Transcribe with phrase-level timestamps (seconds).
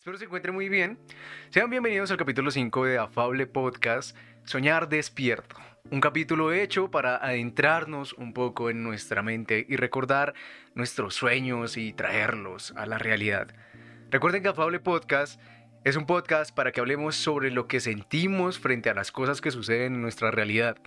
[0.00, 0.98] Espero se encuentren muy bien.
[1.50, 5.56] Sean bienvenidos al capítulo 5 de Afable Podcast, Soñar Despierto.
[5.90, 10.32] Un capítulo hecho para adentrarnos un poco en nuestra mente y recordar
[10.74, 13.48] nuestros sueños y traerlos a la realidad.
[14.10, 15.38] Recuerden que Afable Podcast
[15.84, 19.50] es un podcast para que hablemos sobre lo que sentimos frente a las cosas que
[19.50, 20.78] suceden en nuestra realidad.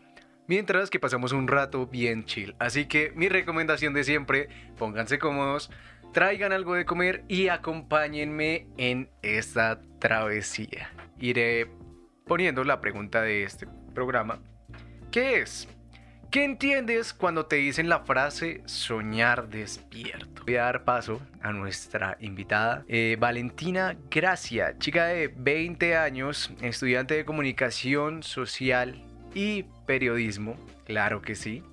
[0.47, 2.55] Mientras que pasamos un rato bien chill.
[2.57, 5.69] Así que mi recomendación de siempre, pónganse cómodos,
[6.13, 10.91] traigan algo de comer y acompáñenme en esta travesía.
[11.19, 11.67] Iré
[12.25, 14.39] poniendo la pregunta de este programa.
[15.11, 15.67] ¿Qué es?
[16.29, 20.43] ¿Qué entiendes cuando te dicen la frase soñar despierto?
[20.45, 27.15] Voy a dar paso a nuestra invitada, eh, Valentina Gracia, chica de 20 años, estudiante
[27.15, 29.03] de comunicación social
[29.35, 31.63] y periodismo, claro que sí.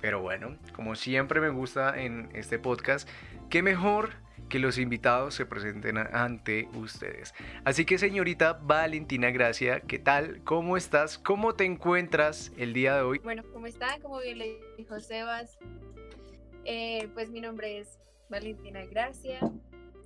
[0.00, 3.08] Pero bueno, como siempre me gusta en este podcast,
[3.50, 4.10] qué mejor
[4.48, 7.34] que los invitados se presenten ante ustedes.
[7.64, 10.42] Así que señorita Valentina Gracia, ¿qué tal?
[10.44, 11.18] ¿Cómo estás?
[11.18, 13.18] ¿Cómo te encuentras el día de hoy?
[13.18, 14.00] Bueno, ¿cómo están?
[14.00, 15.58] Como bien le dijo Sebas,
[16.64, 19.40] eh, pues mi nombre es Valentina Gracia,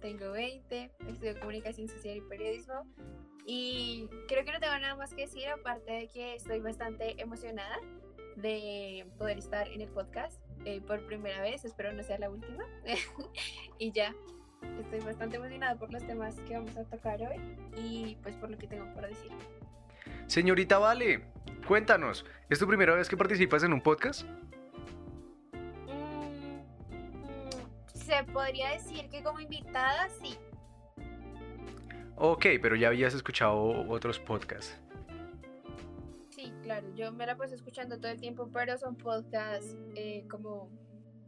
[0.00, 2.86] tengo 20, estudio comunicación social y periodismo
[3.46, 7.76] y creo que no tengo nada más que decir aparte de que estoy bastante emocionada
[8.36, 12.64] de poder estar en el podcast eh, por primera vez, espero no sea la última.
[13.78, 14.14] y ya,
[14.80, 18.58] estoy bastante emocionada por los temas que vamos a tocar hoy y pues por lo
[18.58, 19.30] que tengo por decir.
[20.26, 21.26] Señorita Vale,
[21.66, 24.24] cuéntanos, ¿es tu primera vez que participas en un podcast?
[25.84, 27.58] Mm,
[27.94, 30.36] se podría decir que como invitada, sí.
[32.16, 34.78] Ok, pero ya habías escuchado otros podcasts
[36.62, 40.70] claro, yo me la paso escuchando todo el tiempo, pero son podcasts eh, como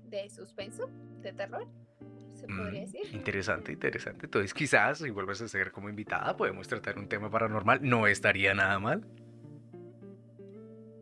[0.04, 1.66] de suspenso, de terror,
[2.34, 3.00] se podría mm, decir.
[3.12, 4.26] Interesante, interesante.
[4.26, 7.80] Entonces, quizás si vuelves a ser como invitada, podemos tratar un tema paranormal.
[7.82, 9.06] No estaría nada mal.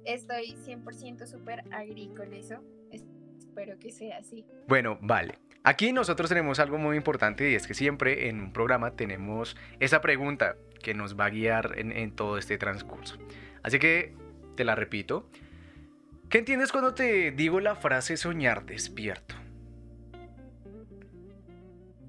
[0.04, 2.62] Estoy 100% súper agri con eso.
[2.90, 4.44] Espero que sea así.
[4.68, 5.38] Bueno, vale.
[5.62, 10.02] Aquí nosotros tenemos algo muy importante y es que siempre en un programa tenemos esa
[10.02, 13.16] pregunta que nos va a guiar en, en todo este transcurso.
[13.64, 14.14] Así que
[14.56, 15.28] te la repito.
[16.28, 19.34] ¿Qué entiendes cuando te digo la frase soñar despierto?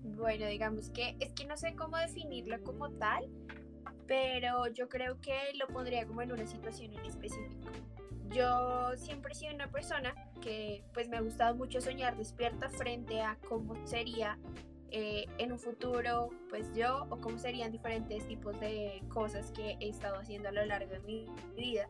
[0.03, 3.29] Bueno, digamos que es que no sé cómo definirlo como tal,
[4.05, 7.71] pero yo creo que lo pondría como en una situación en específico.
[8.31, 13.21] Yo siempre he sido una persona que pues me ha gustado mucho soñar despierta frente
[13.21, 14.38] a cómo sería
[14.91, 19.90] eh, en un futuro pues yo o cómo serían diferentes tipos de cosas que he
[19.90, 21.90] estado haciendo a lo largo de mi vida.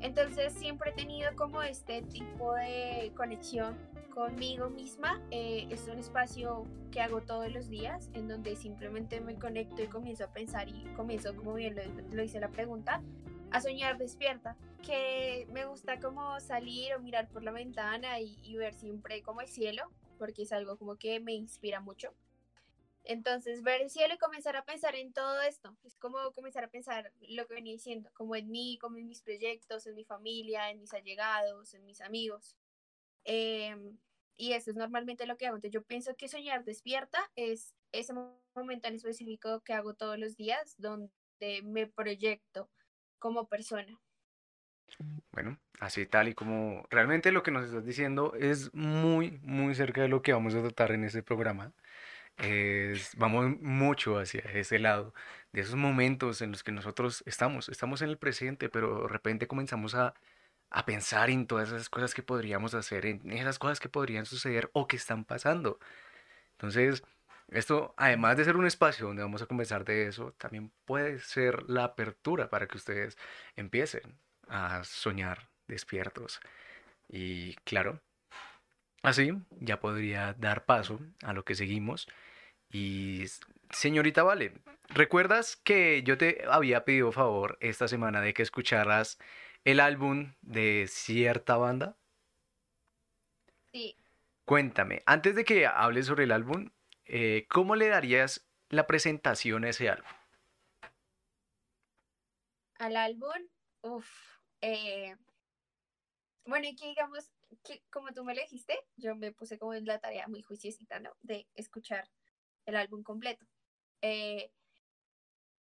[0.00, 3.76] Entonces siempre he tenido como este tipo de conexión
[4.14, 5.20] conmigo misma.
[5.30, 9.86] Eh, es un espacio que hago todos los días en donde simplemente me conecto y
[9.86, 11.82] comienzo a pensar y comienzo, como bien lo,
[12.14, 13.02] lo hice la pregunta,
[13.50, 14.56] a soñar despierta.
[14.84, 19.40] Que me gusta como salir o mirar por la ventana y, y ver siempre como
[19.40, 19.82] el cielo,
[20.18, 22.12] porque es algo como que me inspira mucho.
[23.08, 26.68] Entonces, ver el cielo y comenzar a pensar en todo esto, es como comenzar a
[26.68, 30.70] pensar lo que venía diciendo, como en mí, como en mis proyectos, en mi familia,
[30.70, 32.54] en mis allegados, en mis amigos.
[33.24, 33.96] Em,
[34.36, 35.56] y eso es normalmente lo que hago.
[35.56, 38.12] Entonces, yo pienso que soñar despierta es ese
[38.54, 41.10] momento en específico que hago todos los días donde
[41.64, 42.68] me proyecto
[43.18, 43.98] como persona.
[45.32, 50.02] Bueno, así tal y como realmente lo que nos estás diciendo es muy, muy cerca
[50.02, 51.72] de lo que vamos a tratar en este programa
[53.16, 55.14] vamos mucho hacia ese lado,
[55.52, 59.48] de esos momentos en los que nosotros estamos, estamos en el presente, pero de repente
[59.48, 60.14] comenzamos a,
[60.70, 64.70] a pensar en todas esas cosas que podríamos hacer, en esas cosas que podrían suceder
[64.72, 65.78] o que están pasando.
[66.52, 67.02] Entonces,
[67.48, 71.62] esto, además de ser un espacio donde vamos a conversar de eso, también puede ser
[71.68, 73.16] la apertura para que ustedes
[73.56, 76.40] empiecen a soñar despiertos.
[77.08, 78.00] Y claro,
[79.02, 82.06] así ya podría dar paso a lo que seguimos
[82.70, 83.24] y
[83.70, 84.54] señorita Vale,
[84.88, 89.18] ¿recuerdas que yo te había pedido favor esta semana de que escucharas
[89.64, 91.98] el álbum de cierta banda?
[93.72, 93.96] Sí.
[94.44, 96.70] Cuéntame, antes de que hables sobre el álbum,
[97.04, 100.10] eh, ¿cómo le darías la presentación a ese álbum?
[102.78, 103.48] Al álbum,
[103.82, 104.08] uff,
[104.60, 105.14] eh,
[106.46, 107.30] bueno, y que digamos,
[107.62, 110.98] que como tú me lo dijiste, yo me puse como en la tarea muy juiciosita,
[110.98, 111.14] ¿no?
[111.20, 112.08] De escuchar
[112.68, 113.46] el álbum completo.
[114.02, 114.50] Eh,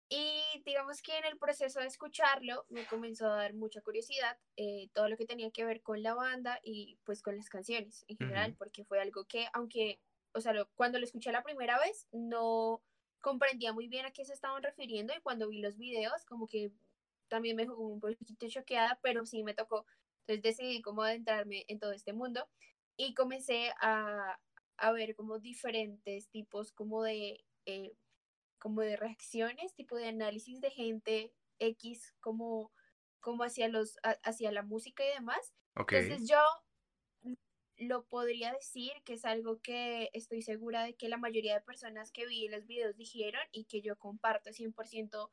[0.08, 4.88] y digamos que en el proceso de escucharlo me comenzó a dar mucha curiosidad eh,
[4.93, 8.17] todo lo que tenía que ver con la banda y pues con las canciones en
[8.17, 10.00] general, porque fue algo que, aunque,
[10.32, 12.82] o sea, cuando lo escuché la primera vez, no
[13.20, 16.70] comprendía muy bien a qué se estaban refiriendo y cuando vi los videos como que
[17.29, 19.87] también me dejó un poquito choqueada, pero sí me tocó.
[20.20, 22.49] Entonces decidí como adentrarme en todo este mundo
[22.97, 24.38] y comencé a,
[24.78, 27.93] a ver como diferentes tipos como de, eh,
[28.58, 32.73] como de reacciones, tipo de análisis de gente X como,
[33.20, 35.55] como hacia, los, hacia la música y demás.
[35.75, 36.38] Entonces yo
[37.78, 42.11] lo podría decir que es algo que estoy segura de que la mayoría de personas
[42.11, 45.31] que vi los videos dijeron y que yo comparto 100%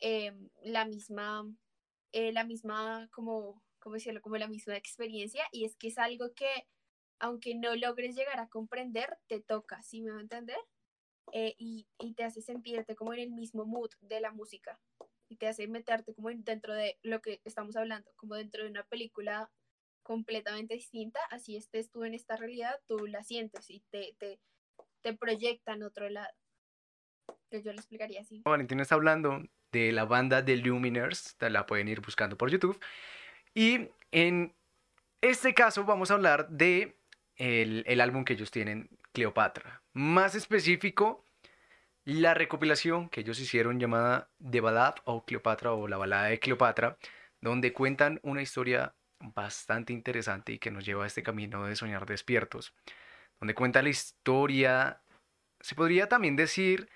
[0.00, 1.50] eh, la misma,
[2.12, 4.20] eh, la misma, como, ¿cómo decirlo?
[4.20, 6.68] Como la misma experiencia y es que es algo que
[7.18, 10.58] aunque no logres llegar a comprender, te toca, ¿sí me va a entender?
[11.32, 14.78] Eh, y, y, te hace sentirte como en el mismo mood de la música
[15.28, 18.84] y te hace meterte como dentro de lo que estamos hablando, como dentro de una
[18.84, 19.50] película
[20.06, 24.38] completamente distinta, así estés tú en esta realidad, tú la sientes y te, te,
[25.02, 26.32] te proyecta en otro lado.
[27.50, 28.42] Que yo lo explicaría así.
[28.44, 29.42] Valentina está hablando
[29.72, 32.78] de la banda de Luminers, la pueden ir buscando por YouTube.
[33.52, 34.54] Y en
[35.20, 36.95] este caso vamos a hablar de
[37.36, 39.82] el, álbum que ellos tienen, Cleopatra.
[39.92, 41.24] Más específico,
[42.04, 46.98] la recopilación que ellos hicieron llamada The Ballad o Cleopatra o la balada de Cleopatra,
[47.40, 52.06] donde cuentan una historia bastante interesante y que nos lleva a este camino de soñar
[52.06, 52.74] despiertos,
[53.40, 55.00] donde cuenta la historia,
[55.60, 56.88] se podría también decir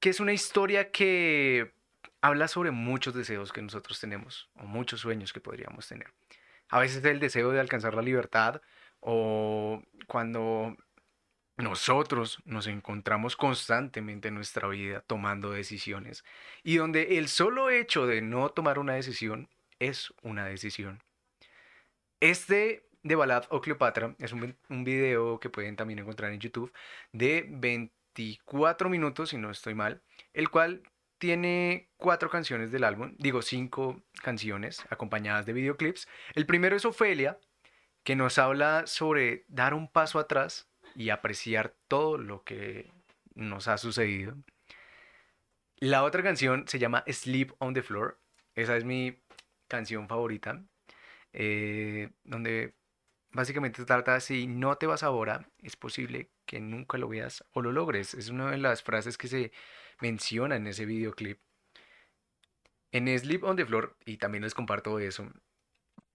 [0.00, 1.72] que es una historia que
[2.20, 6.12] habla sobre muchos deseos que nosotros tenemos o muchos sueños que podríamos tener.
[6.68, 8.60] A veces el deseo de alcanzar la libertad
[9.04, 10.76] o cuando
[11.56, 16.24] nosotros nos encontramos constantemente en nuestra vida tomando decisiones
[16.64, 19.48] y donde el solo hecho de no tomar una decisión
[19.78, 21.02] es una decisión.
[22.20, 26.72] Este de Balad o Cleopatra es un, un, video que pueden también encontrar en YouTube
[27.12, 30.02] de 24 minutos, si no estoy mal,
[30.32, 30.82] el cual
[31.18, 36.08] tiene cuatro canciones del álbum, digo cinco canciones acompañadas de videoclips.
[36.34, 37.38] El primero es Ofelia,
[38.04, 42.92] que nos habla sobre dar un paso atrás y apreciar todo lo que
[43.34, 44.36] nos ha sucedido.
[45.78, 48.20] La otra canción se llama Sleep on the Floor.
[48.54, 49.18] Esa es mi
[49.66, 50.62] canción favorita.
[51.32, 52.74] Eh, donde
[53.32, 57.72] básicamente trata si no te vas ahora, es posible que nunca lo veas o lo
[57.72, 58.14] logres.
[58.14, 59.52] Es una de las frases que se
[60.00, 61.40] menciona en ese videoclip.
[62.92, 65.28] En Sleep on the Floor, y también les comparto eso,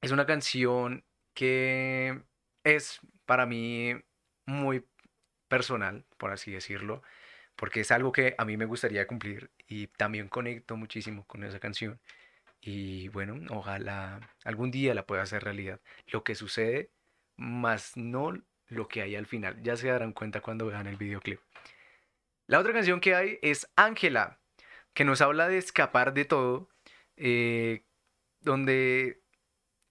[0.02, 1.04] es una canción
[1.40, 2.22] que
[2.66, 3.96] es para mí
[4.46, 4.86] muy
[5.48, 7.02] personal, por así decirlo,
[7.56, 11.62] porque es algo que a mí me gustaría cumplir y también conecto muchísimo con esa
[11.62, 12.02] canción.
[12.60, 15.80] Y bueno, ojalá algún día la pueda hacer realidad.
[16.08, 16.92] Lo que sucede,
[17.38, 18.34] más no
[18.68, 19.64] lo que hay al final.
[19.64, 21.40] Ya se darán cuenta cuando vean el videoclip.
[22.48, 24.42] La otra canción que hay es Ángela,
[24.94, 26.70] que nos habla de escapar de todo,
[27.16, 27.86] eh,
[28.42, 29.22] donde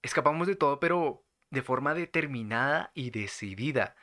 [0.03, 3.97] escapamos de todo, pero de forma determinada y decidida,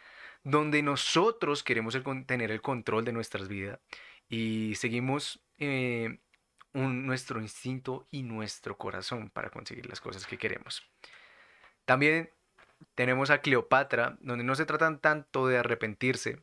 [0.43, 3.79] donde nosotros queremos tener el control de nuestras vidas
[4.29, 6.19] y seguimos eh,
[6.73, 10.83] nuestro instinto y nuestro corazón para conseguir las cosas que queremos.
[11.85, 12.31] También
[12.95, 16.39] tenemos a Cleopatra, donde no se tratan tanto de arrepentirse,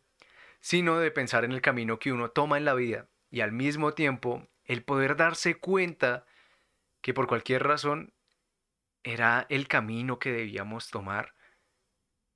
[0.60, 3.94] sino de pensar en el camino que uno toma en la vida y al mismo
[3.94, 6.24] tiempo el poder darse cuenta
[7.00, 8.12] que por cualquier razón
[9.04, 11.34] era el camino que debíamos tomar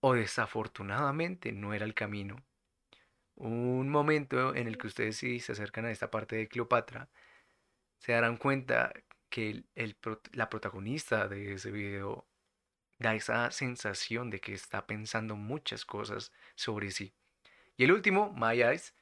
[0.00, 2.44] o desafortunadamente no era el camino.
[3.34, 7.08] Un momento en el que ustedes sí se acercan a esta parte de Cleopatra,
[7.98, 8.92] se darán cuenta
[9.28, 9.96] que el,
[10.32, 12.26] la protagonista de ese video
[12.98, 17.12] da esa sensación de que está pensando muchas cosas sobre sí.
[17.76, 18.94] Y el último, My Eyes,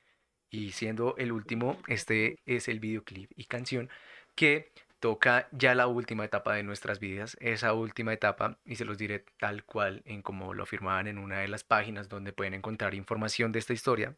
[0.51, 3.91] y siendo el último, este es el videoclip y canción
[4.35, 4.73] que
[5.05, 9.27] toca ya la última etapa de nuestras vidas, esa última etapa, y se los diré
[9.39, 13.53] tal cual en como lo afirmaban en una de las páginas donde pueden encontrar información
[13.53, 14.17] de esta historia.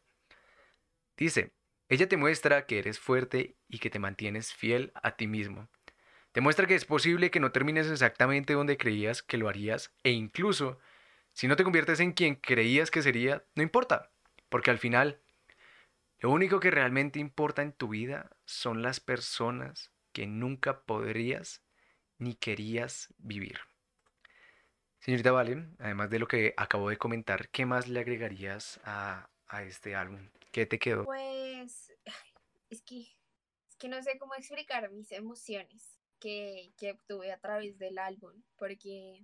[1.16, 1.50] Dice,
[1.88, 5.66] ella te muestra que eres fuerte y que te mantienes fiel a ti mismo.
[6.30, 10.12] Te muestra que es posible que no termines exactamente donde creías que lo harías e
[10.12, 10.78] incluso
[11.32, 14.12] si no te conviertes en quien creías que sería, no importa,
[14.48, 15.20] porque al final
[16.20, 21.62] lo único que realmente importa en tu vida son las personas que nunca podrías
[22.16, 23.58] ni querías vivir.
[24.98, 29.62] Señorita Vale, además de lo que acabo de comentar, ¿qué más le agregarías a, a
[29.62, 30.30] este álbum?
[30.52, 31.04] ¿Qué te quedó?
[31.04, 31.92] Pues
[32.70, 33.00] es que,
[33.68, 38.42] es que no sé cómo explicar mis emociones que, que obtuve a través del álbum,
[38.56, 39.22] porque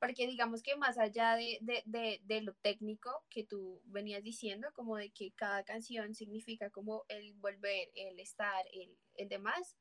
[0.00, 4.96] porque digamos que más allá de, de, de, lo técnico que tú venías diciendo, como
[4.96, 9.76] de que cada canción significa como el volver, el estar, el, el demás,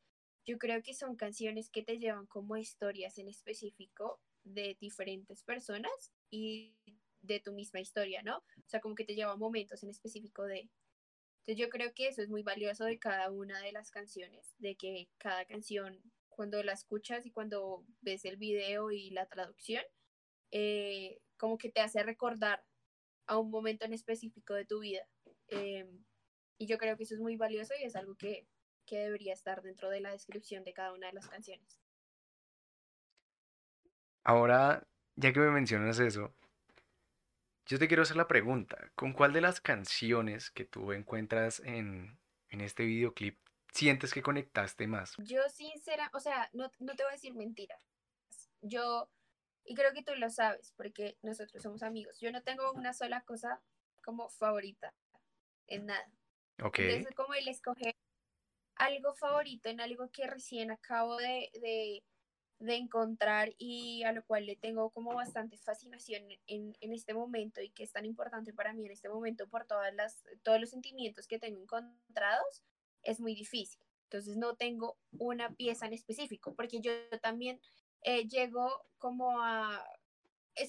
[0.46, 6.12] yo creo que son canciones que te llevan como historias en específico de diferentes personas
[6.30, 6.76] y
[7.22, 8.38] de tu misma historia, ¿no?
[8.38, 10.70] O sea, como que te lleva momentos en específico de...
[11.46, 14.76] Entonces yo creo que eso es muy valioso de cada una de las canciones, de
[14.76, 15.98] que cada canción,
[16.28, 19.84] cuando la escuchas y cuando ves el video y la traducción,
[20.52, 22.64] eh, como que te hace recordar
[23.28, 25.08] a un momento en específico de tu vida.
[25.48, 26.04] Em,
[26.58, 28.48] y yo creo que eso es muy valioso y es algo que,
[28.86, 31.80] que debería estar dentro de la descripción de cada una de las canciones.
[34.24, 36.34] Ahora, ya que me mencionas eso,
[37.66, 42.20] yo te quiero hacer la pregunta, ¿con cuál de las canciones que tú encuentras en,
[42.50, 43.38] en este videoclip
[43.72, 45.14] sientes que conectaste más?
[45.20, 47.80] Yo sincera, o sea, no, no te voy a decir mentiras.
[48.62, 49.10] Yo,
[49.64, 53.22] y creo que tú lo sabes, porque nosotros somos amigos, yo no tengo una sola
[53.22, 53.62] cosa
[54.04, 54.94] como favorita
[55.68, 56.12] en nada.
[56.64, 56.80] Ok.
[56.80, 57.96] Entonces, como el escoger
[58.76, 62.04] algo favorito en algo que recién acabo de, de
[62.60, 67.62] de encontrar y a lo cual le tengo como bastante fascinación en, en, este momento
[67.62, 70.70] y que es tan importante para mí en este momento por todas las, todos los
[70.70, 72.62] sentimientos que tengo encontrados,
[73.02, 73.82] es muy difícil.
[74.04, 77.62] Entonces no tengo una pieza en específico, porque yo también
[78.04, 79.86] eh, llego como a,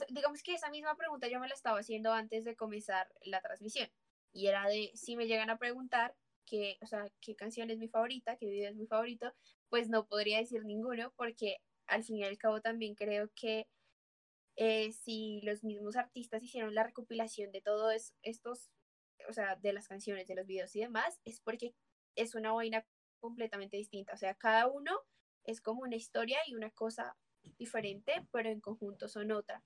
[0.08, 3.90] digamos que esa misma pregunta yo me la estaba haciendo antes de comenzar la transmisión
[4.32, 6.14] y era de si me llegan a preguntar
[6.46, 9.32] que, o sea, qué canción es mi favorita, qué video es mi favorito,
[9.68, 13.68] pues no podría decir ninguno porque al fin y al cabo también creo que
[14.56, 18.70] eh, si los mismos artistas hicieron la recopilación de todos estos,
[19.28, 21.74] o sea, de las canciones, de los videos y demás, es porque
[22.16, 22.84] es una vaina
[23.20, 24.12] completamente distinta.
[24.12, 25.00] O sea, cada uno
[25.50, 27.16] es como una historia y una cosa
[27.58, 29.62] diferente, pero en conjunto son otra.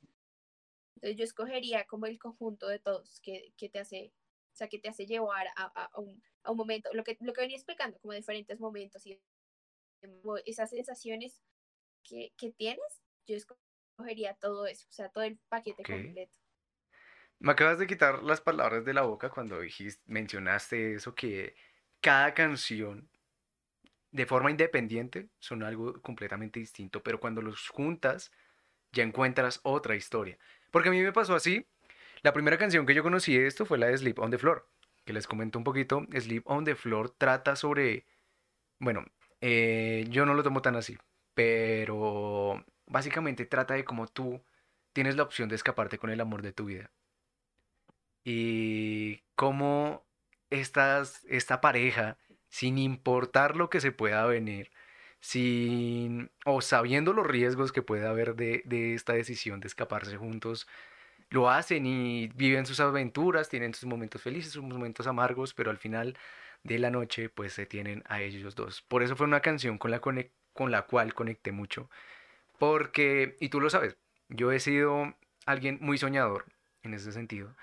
[0.97, 4.13] Entonces yo escogería como el conjunto de todos que, que te hace,
[4.53, 7.33] o sea, que te hace llevar a, a, un, a un momento, lo que, lo
[7.33, 9.21] que venía explicando, como diferentes momentos y
[10.45, 11.43] esas sensaciones
[12.03, 16.33] que, tienes, yo escogería todo eso, o sea, todo el paquete completo.
[17.39, 21.57] Me acabas de quitar las palabras de la boca cuando dijiste, mencionaste eso, que
[22.01, 23.11] cada canción
[24.15, 28.31] de forma independiente son algo completamente distinto, pero cuando los juntas
[28.93, 30.39] ya encuentras otra historia.
[30.71, 31.67] Porque a mí me pasó así.
[32.23, 34.69] La primera canción que yo conocí de esto fue la de Sleep on the Floor,
[35.05, 36.07] que les comento un poquito.
[36.13, 38.07] Sleep on the Floor trata sobre,
[38.79, 39.05] bueno,
[39.41, 40.97] eh, yo no lo tomo tan así,
[41.35, 44.45] pero básicamente trata de cómo tú
[44.93, 46.93] tienes la opción de escaparte con el amor de tu vida.
[48.23, 50.07] Y cómo
[50.51, 52.17] estás, esta pareja,
[52.55, 54.71] sin importar lo que se pueda venir,
[55.19, 60.69] sin, o sabiendo los riesgos que puede haber de, de esta decisión de escaparse juntos,
[61.31, 65.79] lo hacen y viven sus aventuras, tienen sus momentos felices, sus momentos amargos, pero al
[65.79, 66.17] final
[66.63, 68.83] de la noche pues se tienen a ellos dos.
[68.83, 71.91] Por eso fue una canción con la, con la cual conecté mucho.
[72.59, 73.97] Porque, y tú lo sabes,
[74.29, 75.13] yo he sido
[75.45, 76.45] alguien muy soñador
[76.85, 77.57] en ese sentido.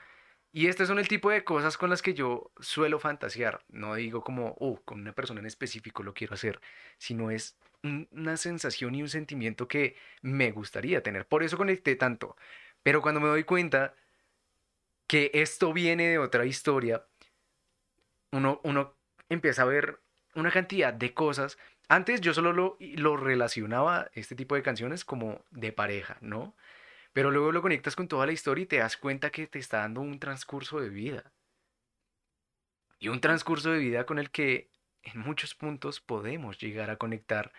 [0.54, 3.64] Y este son el tipo de cosas con las que yo suelo fantasear.
[3.70, 6.60] No digo como, oh, con una persona en específico lo quiero hacer,
[6.98, 11.26] sino es una sensación y un sentimiento que me gustaría tener.
[11.26, 12.36] Por eso conecté tanto.
[12.84, 13.96] Pero cuando me doy cuenta
[15.08, 17.06] que esto viene de otra historia,
[18.32, 18.96] uno, uno
[19.30, 20.02] empieza a ver
[20.36, 21.58] una cantidad de cosas
[21.92, 26.56] antes yo solo lo, lo relacionaba, este tipo de canciones, como de pareja, ¿no?
[27.14, 29.80] Pero luego lo conectas con toda la historia y te das cuenta que te está
[29.80, 31.32] dando un transcurso de vida.
[33.00, 34.70] Y un transcurso de vida con el que
[35.04, 37.52] en muchos puntos podemos llegar a conectar.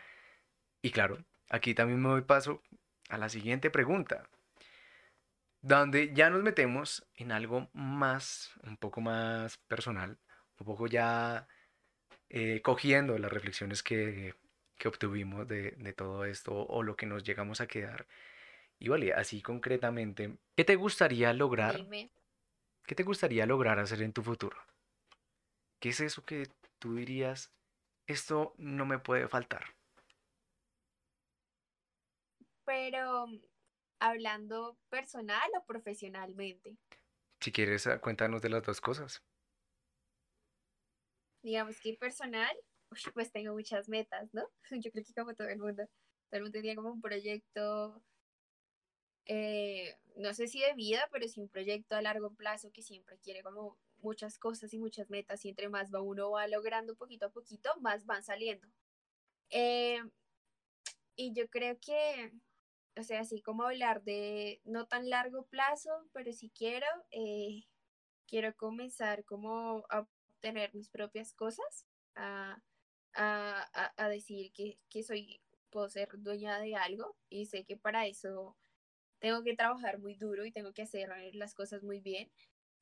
[0.81, 1.19] Y claro,
[1.49, 2.63] aquí también me doy paso
[3.09, 4.29] a la siguiente pregunta,
[5.61, 10.19] donde ya nos metemos en algo más, un poco más personal,
[10.59, 11.47] un poco ya
[12.31, 14.35] eh, cogiendo las reflexiones que,
[14.79, 18.07] que obtuvimos de, de, todo esto o lo que nos llegamos a quedar.
[18.83, 21.87] Y vale, así concretamente, ¿qué te gustaría lograr?
[22.85, 24.57] ¿Qué te gustaría lograr hacer en tu futuro?
[25.79, 26.49] ¿Qué es eso que
[26.81, 27.55] tú dirías,
[28.09, 29.77] esto no me puede faltar?
[32.65, 33.27] Pero,
[34.01, 36.77] ¿hablando personal o profesionalmente?
[37.39, 39.23] Si quieres, ah, cuéntanos de las dos cosas
[41.45, 42.57] digamos que personal,
[43.15, 44.49] pues tengo muchas metas, ¿no?
[44.81, 45.85] Yo creo que como todo el mundo,
[46.31, 48.01] todo el mundo tenía como un proyecto,
[49.27, 53.19] eh, no sé si de vida, pero sí un proyecto a largo plazo que siempre
[53.19, 57.27] quiere como muchas cosas y muchas metas y entre más va uno va logrando poquito
[57.27, 58.69] a poquito, más van saliendo.
[59.51, 60.01] Eh,
[61.17, 62.33] y yo creo que
[62.97, 67.65] o sea, así como hablar de no tan largo plazo, pero si quiero, eh,
[68.27, 72.63] quiero comenzar como a obtener mis propias cosas, a,
[73.15, 78.07] a, a, decir que, que soy, puedo ser dueña de algo y sé que para
[78.07, 78.57] eso
[79.23, 82.29] tengo que trabajar muy duro y tengo que hacer las cosas muy bien,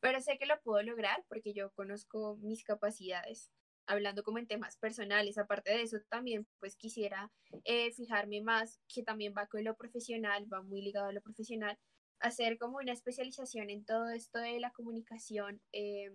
[0.01, 3.53] pero sé que lo puedo lograr porque yo conozco mis capacidades
[3.87, 5.37] hablando como en temas personales.
[5.37, 7.31] Aparte de eso, también pues quisiera
[7.65, 11.79] eh, fijarme más, que también va con lo profesional, va muy ligado a lo profesional,
[12.21, 16.15] hacer como una especialización en todo esto de la comunicación em,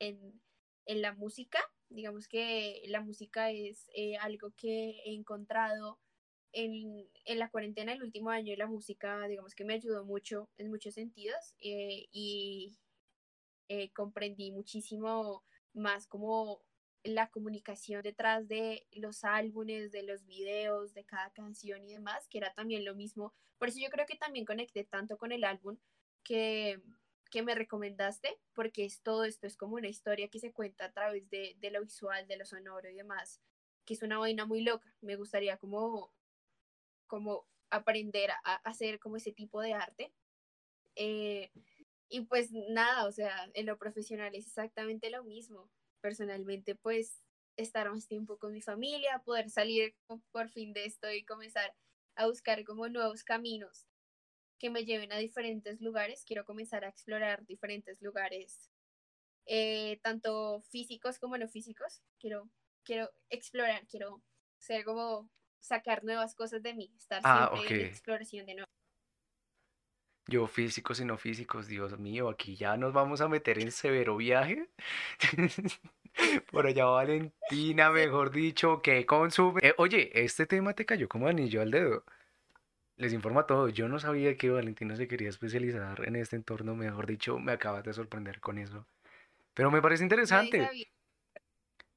[0.00, 0.42] en,
[0.86, 1.60] en, la música.
[1.90, 6.00] Digamos que la música es eh, algo que he encontrado
[6.52, 10.68] en, en, la cuarentena el último año la música, digamos que me ayudó mucho en
[10.68, 12.78] muchos sentidos eh, y
[13.94, 16.62] comprendí muchísimo más como
[17.02, 22.38] la comunicación detrás de los álbumes, de los videos, de cada canción y demás, que
[22.38, 23.32] era también lo mismo.
[23.58, 25.78] Por eso yo creo que también conecté tanto con el álbum
[26.22, 26.80] que,
[27.30, 30.92] que me recomendaste, porque es, todo esto es como una historia que se cuenta a
[30.92, 33.40] través de, de lo visual, de lo sonoro y demás,
[33.86, 34.94] que es una vaina muy loca.
[35.00, 36.12] Me gustaría como,
[37.10, 40.14] como aprender a, hacer como ese tipo de arte.
[40.96, 41.50] Eh,
[42.08, 47.22] y pues nada, o sea, en lo profesional es exactamente lo mismo personalmente pues
[47.56, 49.94] estar más tiempo con mi familia, poder salir
[50.32, 51.74] por fin de esto y comenzar
[52.16, 53.86] a buscar como nuevos caminos
[54.58, 56.24] que me lleven a diferentes lugares.
[56.24, 58.70] Quiero comenzar a explorar diferentes lugares,
[59.46, 62.02] eh, tanto físicos como no físicos.
[62.18, 62.50] Quiero,
[62.84, 64.22] quiero explorar, quiero
[64.58, 65.28] ser como
[65.60, 68.70] sacar nuevas cosas de mí, estar ah, siempre en exploración de nuevo.
[70.26, 74.16] Yo físicos y no físicos, Dios mío, aquí ya nos vamos a meter en severo
[74.16, 74.68] viaje.
[76.52, 79.60] Por allá Valentina, mejor dicho, que consume.
[79.62, 82.04] Eh, oye, este tema te cayó como anillo al dedo.
[82.96, 86.76] Les informo a todos, yo no sabía que Valentina se quería especializar en este entorno,
[86.76, 88.86] mejor dicho, me acabas de sorprender con eso.
[89.54, 90.68] Pero me parece interesante.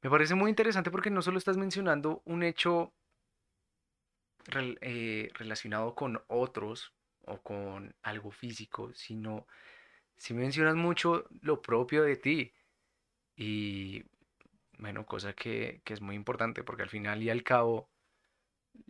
[0.01, 2.93] Me parece muy interesante porque no solo estás mencionando un hecho
[4.81, 9.47] eh, relacionado con otros o con algo físico, sino
[10.17, 12.53] si mencionas mucho lo propio de ti.
[13.35, 14.03] Y
[14.77, 17.89] bueno, cosa que, que es muy importante porque al final y al cabo,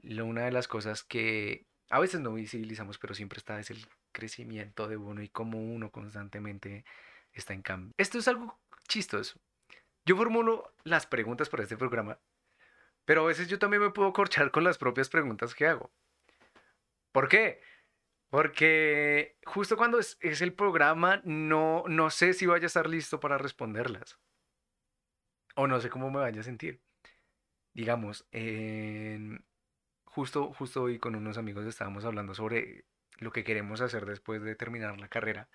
[0.02, 3.86] lo, una de las cosas que a veces no visibilizamos, pero siempre está es el
[4.12, 6.86] crecimiento de uno y cómo uno constantemente
[7.34, 7.94] está en cambio.
[7.98, 9.40] Esto es algo chistoso.
[10.06, 12.20] Yo formulo las preguntas para este programa,
[13.06, 15.92] pero a veces yo también me puedo corchar con las propias preguntas que hago.
[17.12, 17.62] ¿Por qué?
[18.30, 23.38] Porque justo cuando es, el programa, no, no sé si vaya a estar listo para
[23.38, 24.18] responderlas.
[25.56, 26.82] O no sé cómo me vaya a sentir.
[27.74, 28.26] Digamos,
[30.06, 32.86] justo, justo hoy con unos amigos estábamos hablando sobre
[33.20, 35.50] lo que queremos hacer después de terminar la carrera.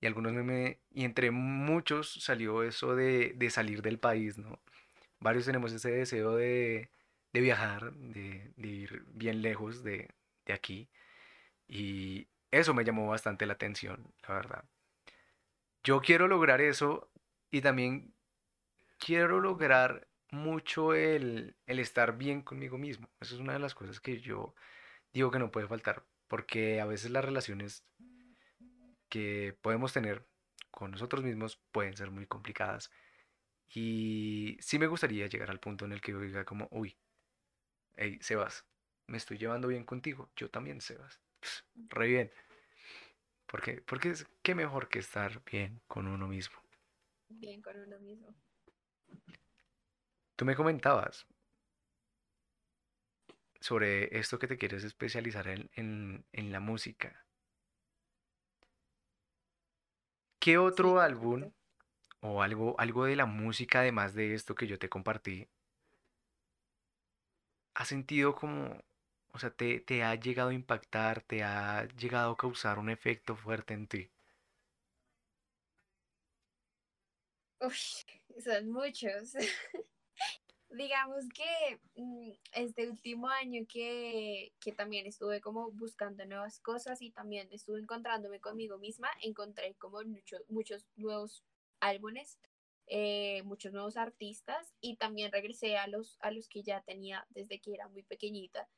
[0.00, 4.60] Y algunos me, y entre muchos salió eso de, de salir del país, ¿no?
[5.20, 6.90] Varios tenemos ese deseo de,
[7.32, 10.08] de viajar, de, ir bien lejos de,
[10.46, 10.88] de aquí.
[11.68, 14.64] Y eso me llamó bastante la atención, la verdad.
[15.84, 17.10] Yo quiero lograr eso
[17.50, 18.12] y también
[18.98, 23.08] quiero lograr mucho el, el estar bien conmigo mismo.
[23.20, 24.54] Eso es una de las cosas que yo
[25.12, 27.84] digo que no puede faltar, porque a veces las relaciones
[29.08, 30.24] que podemos tener
[30.70, 32.90] con nosotros mismos pueden ser muy complicadas.
[33.72, 36.96] Y sí me gustaría llegar al punto en el que yo diga como, uy,
[37.96, 38.66] hey, Sebas,
[39.06, 41.20] me estoy llevando bien contigo, yo también, Sebas
[41.74, 42.32] re bien.
[43.46, 46.60] Porque, porque es qué mejor que estar bien con uno mismo.
[47.28, 48.34] Bien con uno mismo.
[50.36, 51.26] Tú me comentabas
[53.60, 57.26] sobre esto que te quieres especializar en, la música.
[60.38, 61.52] ¿Qué otro álbum
[62.20, 65.48] o algo, algo de la música además de esto que yo te compartí
[67.74, 68.80] has sentido como
[69.32, 73.36] o sea, te, te ha llegado a impactar, te ha llegado a causar un efecto
[73.36, 74.10] fuerte en ti.
[77.60, 78.04] Uf,
[78.42, 79.34] son muchos.
[80.70, 87.10] Digamos que mm, este último año que, que también estuve como buscando nuevas cosas y
[87.10, 91.44] también estuve encontrándome conmigo misma, encontré como muchos muchos nuevos
[91.80, 92.38] álbumes,
[92.86, 97.60] eh, muchos nuevos artistas y también regresé a los, a los que ya tenía desde
[97.60, 98.68] que era muy pequeñita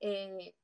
[0.00, 0.54] eh,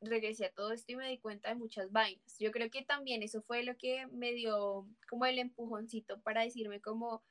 [0.00, 2.38] regresé a todo esto y me di cuenta de muchas vainas.
[2.38, 6.80] Yo creo que también eso fue lo que me dio como el empujoncito para decirme
[6.80, 7.22] como,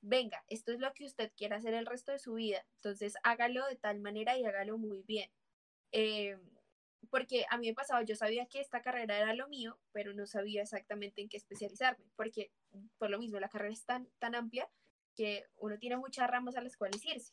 [0.00, 3.66] venga, esto es lo que usted quiere hacer el resto de su vida, entonces hágalo
[3.66, 5.30] de tal manera y hágalo muy bien.
[5.92, 6.36] Eh,
[7.10, 10.26] porque a mí me pasaba, yo sabía que esta carrera era lo mío, pero no
[10.26, 12.50] sabía exactamente en qué especializarme, porque
[12.98, 14.68] por lo mismo la carrera es tan, tan amplia
[15.14, 17.32] que uno tiene muchas ramas a las cuales irse.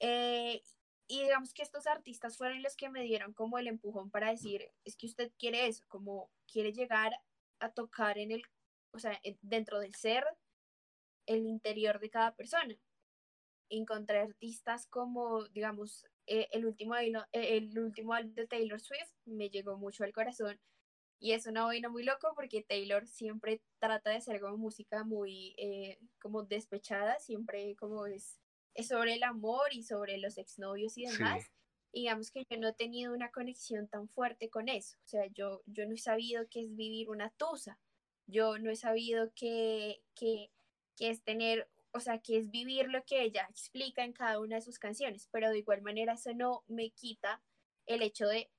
[0.00, 0.62] Eh,
[1.08, 4.70] y digamos que estos artistas fueron los que me dieron como el empujón para decir,
[4.84, 7.12] es que usted quiere eso, como quiere llegar
[7.60, 8.42] a tocar en el,
[8.92, 10.24] o sea, dentro del ser,
[11.26, 12.76] el interior de cada persona.
[13.68, 19.48] Encontré artistas como, digamos, eh, el, último, eh, el último álbum de Taylor Swift me
[19.48, 20.60] llegó mucho al corazón
[21.18, 25.54] y es una vaina muy loco porque Taylor siempre trata de hacer como música muy
[25.56, 28.40] eh, como despechada, siempre como es,
[28.74, 31.44] es sobre el amor y sobre los exnovios y demás.
[31.92, 34.98] digamos que yo no he tenido una conexión tan fuerte con eso.
[35.04, 37.78] O sea, yo, yo no he sabido qué es vivir una tusa.
[38.26, 40.50] Yo no he sabido qué, qué,
[40.96, 44.56] qué es tener o sea, que es vivir lo que ella explica en cada una
[44.56, 47.42] de sus canciones, pero de igual manera eso no me quita
[47.86, 48.50] el hecho de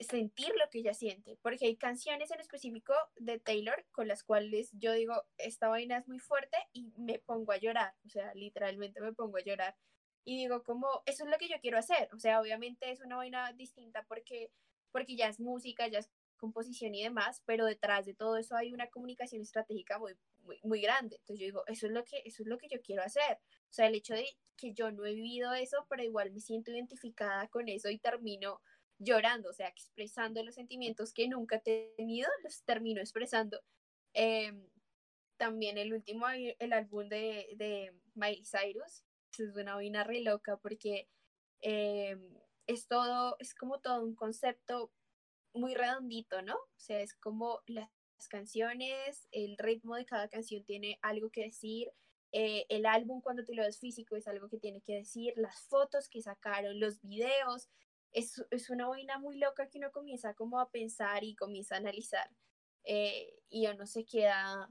[0.00, 4.70] sentir lo que ella siente, porque hay canciones en específico de Taylor con las cuales
[4.72, 9.00] yo digo, esta vaina es muy fuerte y me pongo a llorar, o sea, literalmente
[9.00, 9.76] me pongo a llorar
[10.24, 13.16] y digo como, eso es lo que yo quiero hacer, o sea, obviamente es una
[13.16, 14.50] vaina distinta porque,
[14.90, 18.72] porque ya es música, ya es composición y demás, pero detrás de todo eso hay
[18.72, 20.14] una comunicación estratégica muy,
[20.62, 21.16] muy, grande.
[21.16, 23.38] Entonces yo digo, eso es, lo que, eso es lo que yo quiero hacer.
[23.70, 24.26] O sea, el hecho de
[24.56, 28.60] que yo no he vivido eso, pero igual me siento identificada con eso y termino
[28.98, 33.60] llorando, o sea, expresando los sentimientos que nunca he tenido, los termino expresando.
[34.12, 34.68] Em,
[35.36, 39.04] también el último, el álbum de, de Miley Cyrus,
[39.38, 41.08] es una vaina re loca porque
[41.60, 44.92] em, es todo, es como todo un concepto
[45.54, 46.54] muy redondito, ¿no?
[46.56, 47.90] O sea, es como las
[48.28, 51.90] canciones, el ritmo de cada canción tiene algo que decir,
[52.32, 55.60] eh, el álbum cuando tú lo ves físico es algo que tiene que decir, las
[55.68, 57.68] fotos que sacaron, los videos,
[58.14, 61.78] es, es una vaina muy loca que uno comienza como a pensar y comienza a
[61.78, 62.30] analizar
[62.84, 64.70] eh, y uno se queda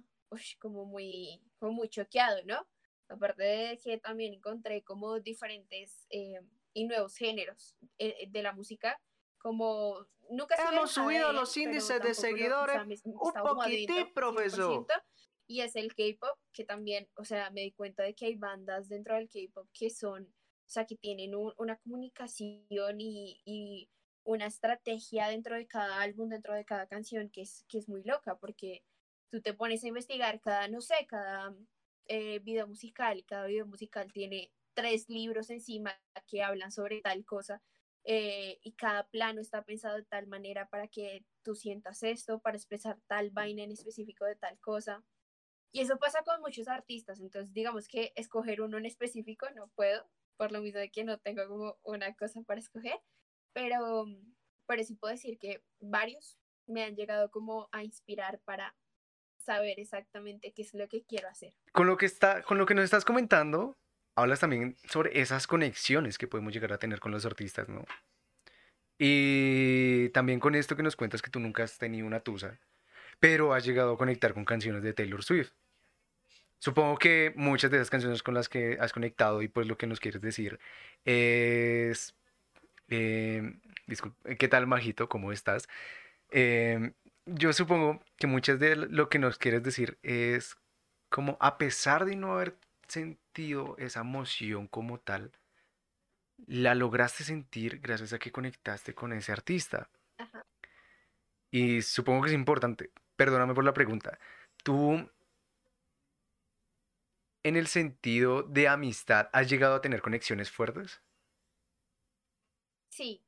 [0.60, 2.68] como muy, como muy choqueado, ¿no?
[3.08, 6.42] Aparte de que también encontré como diferentes eh,
[6.74, 9.00] y nuevos géneros de la música
[9.44, 14.88] como nunca hemos subido los índices de seguidores un poquitín, profesor.
[15.46, 18.88] Y es el K-pop que también, o sea, me di cuenta de que hay bandas
[18.88, 20.34] dentro del K-pop que son,
[20.74, 23.90] sea, que tienen una comunicación y, y,
[24.26, 28.04] una estrategia dentro de cada álbum, dentro de cada canción que es, que es muy
[28.04, 28.84] loca, porque
[29.30, 31.54] tú te pones a investigar cada, no sé, cada
[32.08, 35.94] eh, video musical, cada video musical tiene tres libros encima
[36.28, 37.62] que hablan sobre tal cosa
[38.04, 42.58] eh, y cada plano está pensado de tal manera para que tú sientas esto, para
[42.58, 45.04] expresar tal vaina en específico de tal cosa.
[45.72, 50.08] Y eso pasa con muchos artistas, entonces digamos que escoger uno en específico no puedo,
[50.38, 53.00] por lo mismo de que no tengo como una cosa para escoger,
[53.54, 54.06] pero,
[54.68, 58.76] pero sí puedo decir que varios me han llegado como a inspirar para
[59.38, 61.54] saber exactamente qué es lo que quiero hacer.
[61.72, 63.78] Con lo que, está, con lo que nos estás comentando,
[64.16, 67.84] hablas también sobre esas conexiones que podemos llegar a tener con los artistas, ¿no?
[68.98, 72.60] Y también con esto que nos cuentas que tú nunca has tenido una tusa,
[73.20, 75.52] pero has llegado a conectar con canciones de Taylor Swift.
[76.64, 79.86] Supongo que muchas de esas canciones con las que has conectado y pues lo que
[79.86, 80.62] nos quieres decir
[81.04, 82.16] es...
[82.88, 85.10] Eh, disculpe, ¿qué tal, Majito?
[85.10, 85.68] ¿Cómo estás?
[86.30, 86.94] Em,
[87.26, 90.56] yo supongo que muchas de lo que nos quieres decir es
[91.10, 92.56] como a pesar de no haber
[92.88, 95.34] sentido esa emoción como tal,
[96.48, 99.90] la lograste sentir gracias a que conectaste con ese artista.
[101.52, 104.18] Y supongo que es importante, perdóname por la pregunta,
[104.64, 105.10] tú
[107.44, 111.02] en el sentido de amistad, ¿has llegado a tener conexiones fuertes?
[112.90, 113.22] Sí.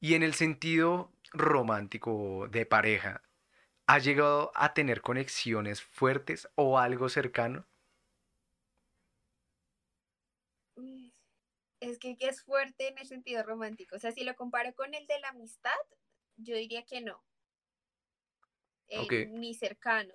[0.00, 3.22] Y en el sentido romántico de pareja,
[3.86, 7.66] ¿has llegado a tener conexiones fuertes o algo cercano?
[11.80, 13.96] es que, es fuerte en el sentido romántico.
[13.96, 15.70] O sea, si lo comparo con el de la amistad,
[16.36, 17.22] yo diría que no.
[18.88, 20.14] Eh, ni cercano.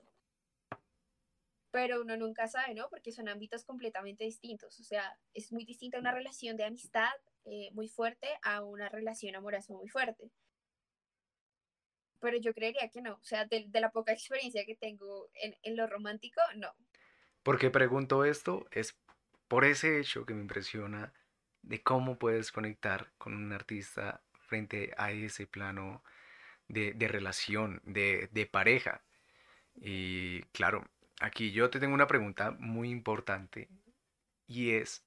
[1.76, 2.88] Pero uno nunca sabe, ¿no?
[2.90, 4.80] Porque son ámbitos completamente distintos.
[4.80, 7.12] O sea, es muy distinta una relación de amistad
[7.44, 10.32] eh, muy fuerte a una relación amorosa muy fuerte.
[12.22, 13.16] Pero yo creería que no.
[13.16, 16.74] O sea, de, la poca experiencia que tengo en, en lo romántico, no.
[17.44, 18.66] ¿Por qué pregunto esto?
[18.72, 18.98] Es
[19.50, 21.12] por ese hecho que me impresiona
[21.62, 26.06] de cómo puedes conectar con un artista frente a ese plano
[26.70, 29.04] de, relación, de, de, pareja.
[29.76, 30.88] Y claro,
[31.26, 33.68] aquí yo te tengo una pregunta muy importante
[34.48, 35.04] y es,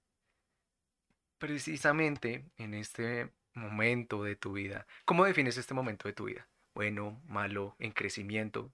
[1.38, 4.87] precisamente en este momento de tu vida.
[5.04, 6.48] ¿Cómo defines este momento de tu vida?
[6.74, 8.72] Bueno, malo, en crecimiento.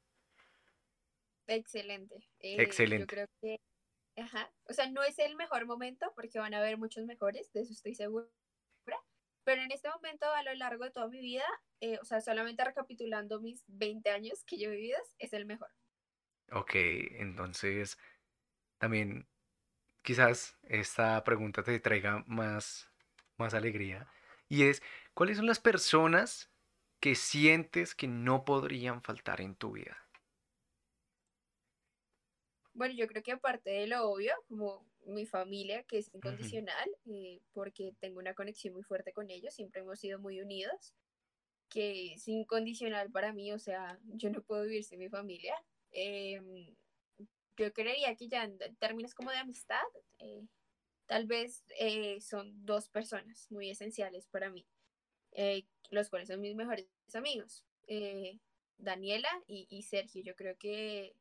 [1.46, 2.16] Excelente.
[2.40, 3.02] Eh, Excelente.
[3.02, 3.60] Yo creo que,
[4.16, 7.60] ajá, o sea, no es el mejor momento porque van a haber muchos mejores, de
[7.60, 8.26] eso estoy segura.
[9.44, 11.44] Pero en este momento, a lo largo de toda mi vida,
[11.80, 15.68] eh, o sea, solamente recapitulando mis 20 años que yo he vivido, es el mejor.
[16.52, 17.98] Ok, entonces
[18.78, 19.28] también
[20.02, 22.90] quizás esta pregunta te traiga más,
[23.38, 24.08] más alegría.
[24.48, 24.82] Y es,
[25.14, 26.52] ¿cuáles son las personas
[27.00, 30.08] que sientes que no podrían faltar en tu vida?
[32.72, 37.40] Bueno, yo creo que aparte de lo obvio, como mi familia, que es incondicional, eh,
[37.52, 40.94] porque tengo una conexión muy fuerte con ellos, siempre hemos sido muy unidos,
[41.70, 45.54] que es incondicional para mí, o sea, yo no puedo vivir sin mi familia.
[45.94, 46.74] Em,
[47.56, 49.82] yo creería que ya en términos como de amistad,
[50.18, 50.46] eh,
[51.06, 54.66] tal vez eh, son dos personas muy esenciales para mí,
[55.32, 57.64] eh, los cuales son mis mejores amigos,
[58.76, 60.22] Daniela y, y Sergio.
[60.22, 61.14] Yo creo que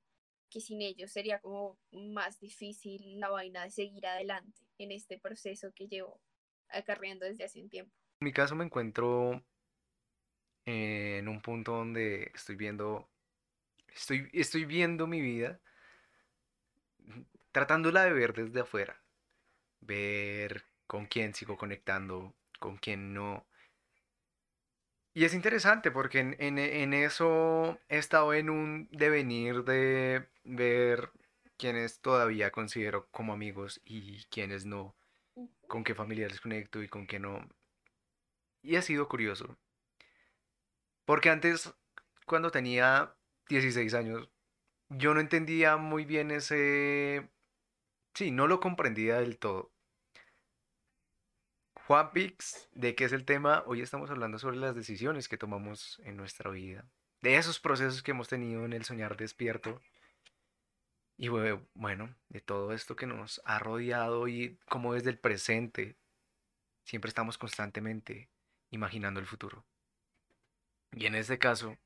[0.54, 5.74] que sin ellos sería como más difícil la vaina de seguir adelante en este proceso
[5.74, 6.22] que llevo
[6.70, 7.92] acarreando desde hace un tiempo.
[8.22, 9.44] En mi caso me encuentro
[10.66, 13.10] en un punto donde estoy viendo,
[13.96, 15.60] estoy, estoy viendo mi vida,
[17.52, 19.02] tratándola de ver desde afuera,
[19.82, 23.46] ver con quién sigo conectando, con quién no.
[25.16, 31.12] Y es interesante porque en, en- en eso he estado en un devenir de ver
[31.58, 34.96] quiénes todavía considero como amigos y quiénes no,
[35.68, 37.48] con qué familiares conecto y con qué no.
[38.64, 39.60] Y ha sido curioso,
[41.06, 41.74] porque antes,
[42.26, 43.16] cuando tenía
[43.50, 44.30] 16 años,
[44.90, 47.30] yo no entendía muy bien ese...
[48.14, 49.72] Sí, no lo comprendía del todo.
[51.88, 53.64] Juan Pix, ¿de qué es el tema?
[53.66, 56.86] Hoy estamos hablando sobre las decisiones que tomamos en nuestra vida,
[57.22, 59.82] de esos procesos que hemos tenido en el soñar despierto
[61.18, 65.98] y bue- bueno, de todo esto que nos ha rodeado y como desde el presente
[66.86, 68.30] siempre estamos constantemente
[68.72, 69.66] imaginando el futuro.
[70.92, 71.78] Y en este caso,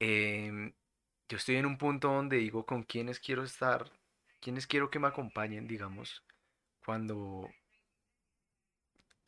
[0.00, 0.72] em,
[1.28, 3.90] yo estoy en un punto donde digo con quiénes quiero estar,
[4.40, 6.24] quiénes quiero que me acompañen, digamos,
[6.84, 7.50] cuando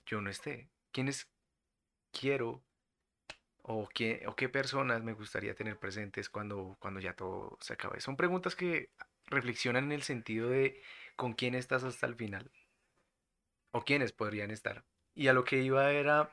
[0.07, 1.29] yo no esté, quiénes
[2.13, 2.63] quiero
[3.63, 8.01] o qué, o qué personas me gustaría tener presentes cuando, cuando ya todo se acabe.
[8.01, 8.91] Son preguntas que
[9.27, 10.83] reflexionan en el sentido de
[11.17, 12.51] con quién estás hasta el final
[13.73, 14.85] o quiénes podrían estar.
[15.15, 16.31] Y a lo que iba era,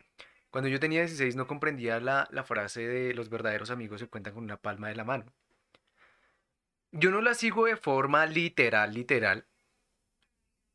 [0.58, 4.34] cuando yo tenía 16 no comprendía la, la frase de los verdaderos amigos se cuentan
[4.34, 5.32] con una palma de la mano.
[6.92, 9.46] Yo no la sigo de forma literal, literal,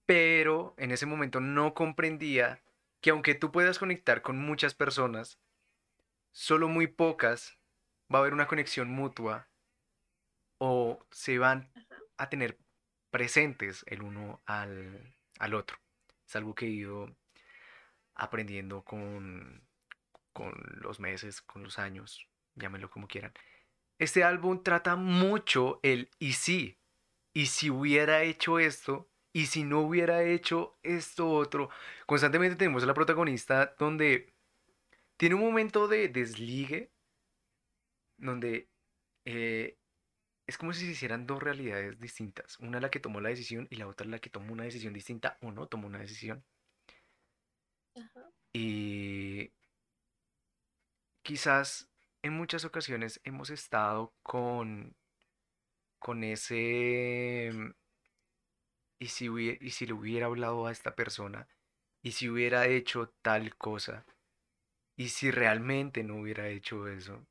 [0.07, 2.63] pero en ese momento no comprendía
[3.01, 5.41] que aunque tú puedas conectar con muchas personas,
[6.31, 7.59] solo muy pocas
[8.03, 9.49] va a haber una conexión mutua
[10.59, 11.73] o se van
[12.19, 12.57] a tener
[13.11, 15.77] presentes el uno al, al otro.
[16.25, 17.17] Es algo que he ido
[18.15, 19.72] aprendiendo con,
[20.33, 23.33] con los meses, con los años, llámenlo como quieran.
[23.99, 26.79] Este álbum trata mucho el y si,
[27.35, 31.71] y si hubiera hecho esto, y si no hubiera hecho esto otro.
[32.07, 34.33] Constantemente tenemos a la protagonista donde
[35.17, 36.91] tiene un momento de desligue,
[38.19, 38.69] donde
[39.25, 39.77] eh,
[40.47, 42.59] es como si se hicieran dos realidades distintas.
[42.59, 45.39] Una la que tomó la decisión y la otra la que tomó una decisión distinta
[45.41, 46.45] o no tomó una decisión.
[47.95, 48.31] Ajá.
[48.53, 49.51] Y
[51.23, 51.89] quizás
[52.23, 54.95] en muchas ocasiones hemos estado con,
[55.99, 57.51] con ese...
[57.53, 57.71] mm,
[58.99, 61.47] ¿Y si, hubie- y si le hubiera hablado a esta persona?
[62.03, 64.07] ¿Y si hubiera hecho tal cosa?
[64.97, 67.27] ¿Y si realmente no hubiera hecho eso?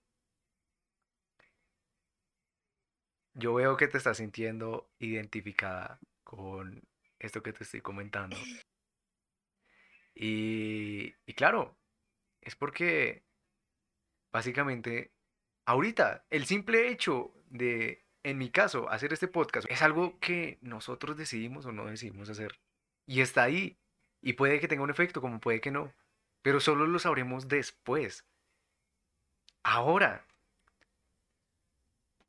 [3.34, 6.82] Yo veo que te estás sintiendo identificada con
[7.20, 8.38] esto que te estoy comentando.
[10.16, 11.78] Y, y claro,
[12.42, 13.24] es porque
[14.32, 15.12] básicamente
[15.66, 21.18] ahorita el simple hecho de, en mi caso, hacer este podcast es algo que nosotros
[21.18, 22.60] decidimos o no decidimos hacer.
[23.06, 23.78] Y está ahí.
[24.22, 25.92] Y puede que tenga un efecto, como puede que no.
[26.42, 28.26] Pero solo lo sabremos después.
[29.64, 30.26] Ahora,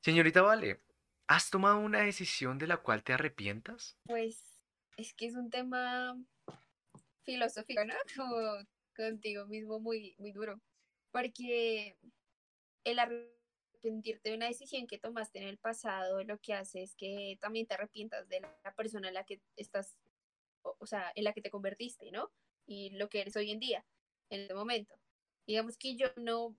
[0.00, 0.80] señorita Vale,
[1.26, 3.96] ¿has tomado una decisión de la cual te arrepientas?
[4.04, 4.42] Pues
[4.96, 6.16] es que es un tema
[7.24, 7.94] filosófico, ¿no?
[8.16, 10.60] Como contigo mismo muy, muy duro.
[11.12, 11.96] Porque
[12.84, 17.38] el arrepentirte de una decisión que tomaste en el pasado lo que hace es que
[17.40, 19.96] también te arrepientas de la persona en la que estás,
[20.62, 22.32] o, sea, en la que te convertiste, ¿no?
[22.66, 23.84] Y lo que eres hoy en día.
[24.30, 24.98] en este momento.
[25.46, 26.56] Digamos que yo no,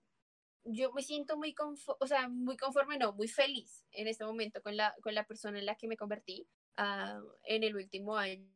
[0.64, 4.76] yo me siento muy, o sea, muy conforme, no, muy feliz en este momento con
[4.76, 6.46] la, con la persona en la que me convertí
[6.78, 8.46] uh, en el último año.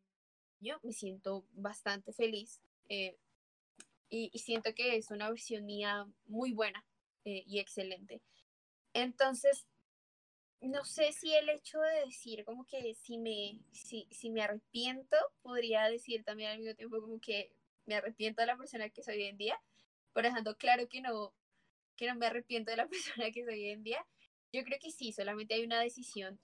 [0.82, 3.18] Me siento bastante feliz eh,
[4.10, 6.84] y, siento que es una versión mía muy buena
[7.24, 8.20] eh, y excelente.
[8.94, 9.66] Entonces,
[10.60, 15.16] no sé si el hecho de decir como que si me, si, si me arrepiento,
[15.42, 17.52] podría decir también al mismo tiempo como que
[17.86, 19.60] me arrepiento de la persona que soy hoy en día,
[20.12, 21.32] por dejando claro que no,
[21.96, 24.04] que no me arrepiento de la persona que soy hoy en día.
[24.52, 26.40] Yo creo que sí, solamente hay una decisión,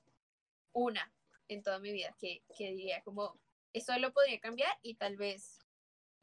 [0.73, 1.13] una
[1.49, 3.39] en toda mi vida, que, que diría como,
[3.73, 5.64] eso lo podría cambiar y tal vez,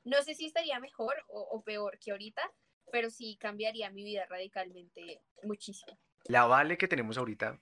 [0.04, 2.42] no sé si estaría mejor o, o peor que ahorita,
[2.92, 5.98] pero sí cambiaría mi vida radicalmente muchísimo.
[6.26, 7.60] La Vale que tenemos ahorita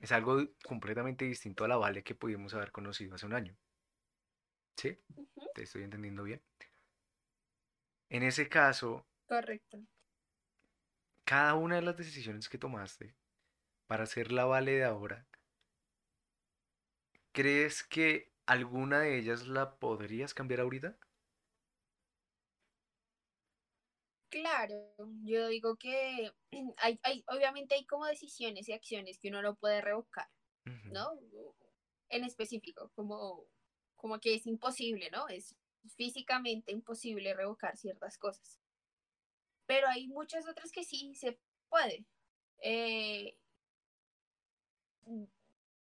[0.00, 3.56] es algo completamente distinto a la Vale que pudimos haber conocido hace un año.
[4.76, 4.98] ¿Sí?
[5.54, 6.42] ¿Te estoy entendiendo bien?
[8.08, 9.06] En ese caso...
[9.26, 9.78] Correcto.
[11.24, 13.14] Cada una de las decisiones que tomaste
[13.86, 15.26] para ser la Vale de ahora,
[17.32, 20.98] ¿crees que alguna de ellas la podrías cambiar ahorita?
[24.34, 24.74] Claro,
[25.22, 26.32] yo digo que
[26.78, 30.28] hay, hay, obviamente hay como decisiones y acciones que uno no puede revocar,
[30.90, 31.12] ¿no?
[32.08, 33.46] En específico, como,
[33.94, 35.28] como que es imposible, ¿no?
[35.28, 35.54] Es
[35.96, 38.58] físicamente imposible revocar ciertas cosas.
[39.66, 42.04] Pero hay muchas otras que sí se puede.
[42.58, 43.38] Eh,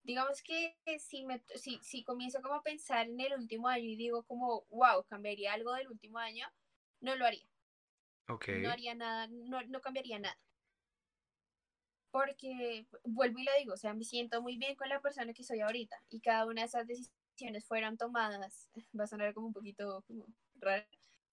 [0.03, 3.97] digamos que si, me, si, si comienzo como a pensar en el último año y
[3.97, 6.47] digo como, wow, cambiaría algo del último año,
[7.01, 7.52] no lo haría.
[8.61, 10.39] No haría nada, no, no cambiaría nada.
[12.11, 15.45] Porque, vuelvo y lo digo, o sea, me siento muy bien con la persona que
[15.45, 19.53] soy ahorita y cada una de esas decisiones fueron tomadas, va a sonar como un
[19.53, 20.87] poquito como raro,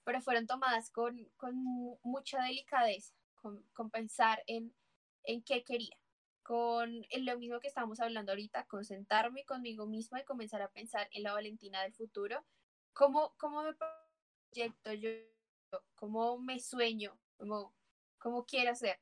[0.06, 1.54] pero fueron tomadas con, con
[2.02, 4.74] mucha delicadeza, con, con pensar en,
[5.24, 5.98] en qué quería,
[6.44, 11.10] con lo mismo que estamos hablando ahorita, con sentarme conmigo misma y comenzar a pensar
[11.12, 12.46] en la Valentina del futuro,
[12.94, 15.10] cómo, cómo me proyecto yo
[15.96, 17.74] cómo me sueño, cómo,
[18.18, 19.00] cómo quiero ser.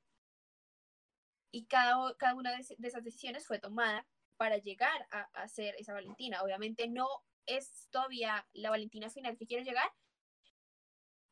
[1.52, 4.06] Y cada, cada una de, esas decisiones fue tomada
[4.38, 6.44] para llegar a, a ser esa Valentina.
[6.44, 7.08] Obviamente no
[7.46, 9.90] es todavía la Valentina final que quiero llegar,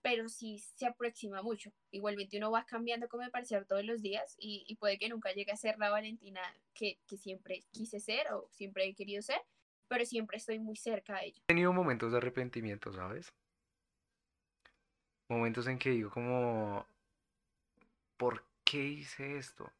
[0.05, 1.71] pero sí se aproxima mucho.
[1.89, 5.51] Igualmente uno va cambiando como me parecer todos los días y, puede que nunca llegue
[5.51, 6.41] a ser la Valentina
[6.75, 9.41] que, siempre quise ser o siempre he querido ser,
[9.87, 11.41] pero siempre estoy muy cerca a ello.
[11.47, 13.33] He tenido momentos de arrepentimiento, ¿sabes?
[15.27, 16.87] Momentos en que digo como,
[18.17, 19.71] ¿por qué hice esto?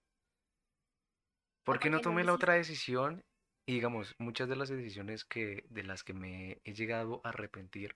[1.64, 3.24] ¿Por qué no tomé la otra decisión?
[3.66, 7.96] Y digamos, muchas de las decisiones que, de las que me he llegado a arrepentir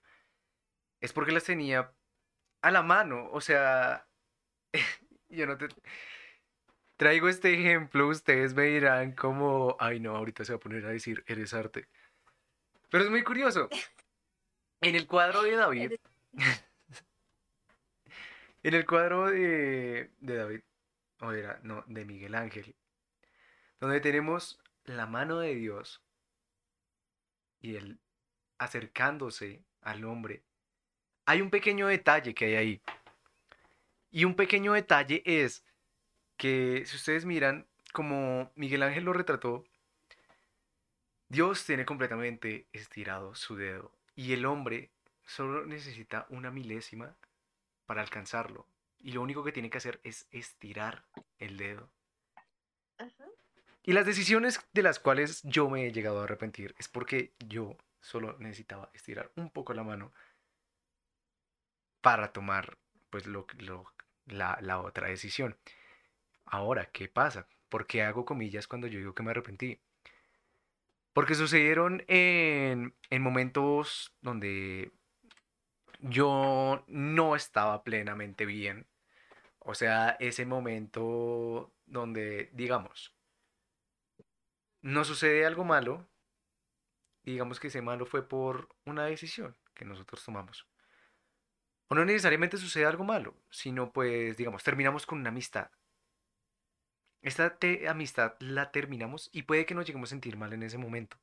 [0.99, 1.93] es porque las tenía
[2.61, 3.29] a la mano.
[3.31, 4.07] O sea,
[5.29, 5.69] yo no te...
[6.97, 10.89] Traigo este ejemplo, ustedes me dirán como, ay no, ahorita se va a poner a
[10.89, 11.87] decir, eres arte.
[12.89, 13.69] Pero es muy curioso.
[14.81, 15.91] En el cuadro de David,
[18.63, 20.61] En el cuadro de, de David,
[21.21, 22.75] o era, no, de Miguel Ángel,
[23.79, 26.01] donde tenemos la mano de Dios
[27.61, 27.99] y él
[28.57, 30.43] acercándose al hombre,
[31.25, 32.81] hay un pequeño detalle que hay ahí.
[34.11, 35.63] Y un pequeño detalle es
[36.35, 39.63] que si ustedes miran como Miguel Ángel lo retrató,
[41.27, 44.89] Dios tiene completamente estirado su dedo y el hombre
[45.25, 47.15] solo necesita una milésima
[47.89, 48.67] para alcanzarlo.
[48.99, 51.05] Y lo único que tiene que hacer es estirar
[51.39, 51.89] el dedo.
[53.81, 57.75] Y las decisiones de las cuales yo me he llegado a arrepentir es porque yo
[57.99, 60.13] solo necesitaba estirar un poco la mano
[62.01, 62.77] para tomar
[63.09, 63.47] pues lo,
[64.27, 65.57] la, la otra decisión.
[66.45, 67.47] Ahora, ¿qué pasa?
[67.69, 69.79] ¿Por qué hago comillas cuando yo digo que me arrepentí?
[71.11, 74.91] Porque sucedieron en, en momentos donde
[75.99, 78.87] yo no estaba plenamente bien.
[79.59, 83.13] O sea, ese momento donde, digamos,
[84.81, 86.07] no sucede algo malo,
[87.23, 90.67] digamos que ese malo fue por una decisión que nosotros tomamos.
[91.87, 95.71] O no necesariamente sucede algo malo, sino pues, digamos, terminamos con una amistad.
[97.21, 97.57] Esta
[97.89, 101.17] amistad la terminamos y puede que nos lleguemos a sentir mal en ese momento.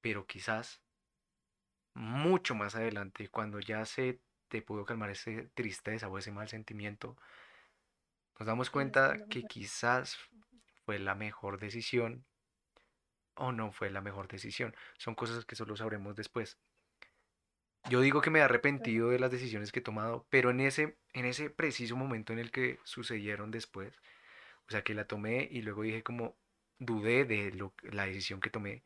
[0.00, 0.83] Pero quizás
[1.94, 7.16] mucho más adelante, cuando ya se te pudo calmar ese tristeza o ese mal sentimiento,
[8.38, 10.18] nos damos cuenta que quizás
[10.84, 12.24] fue la mejor decisión
[13.36, 14.74] o no fue la mejor decisión.
[14.98, 16.58] Son cosas que solo sabremos después.
[17.90, 20.96] yo digo que me he arrepentido de las decisiones que he tomado, pero en ese,
[21.12, 24.00] en ese preciso momento en el que sucedieron después,
[24.68, 26.36] o sea, que la tomé y luego dije como
[26.78, 28.84] dudé de lo, la decisión que tomé,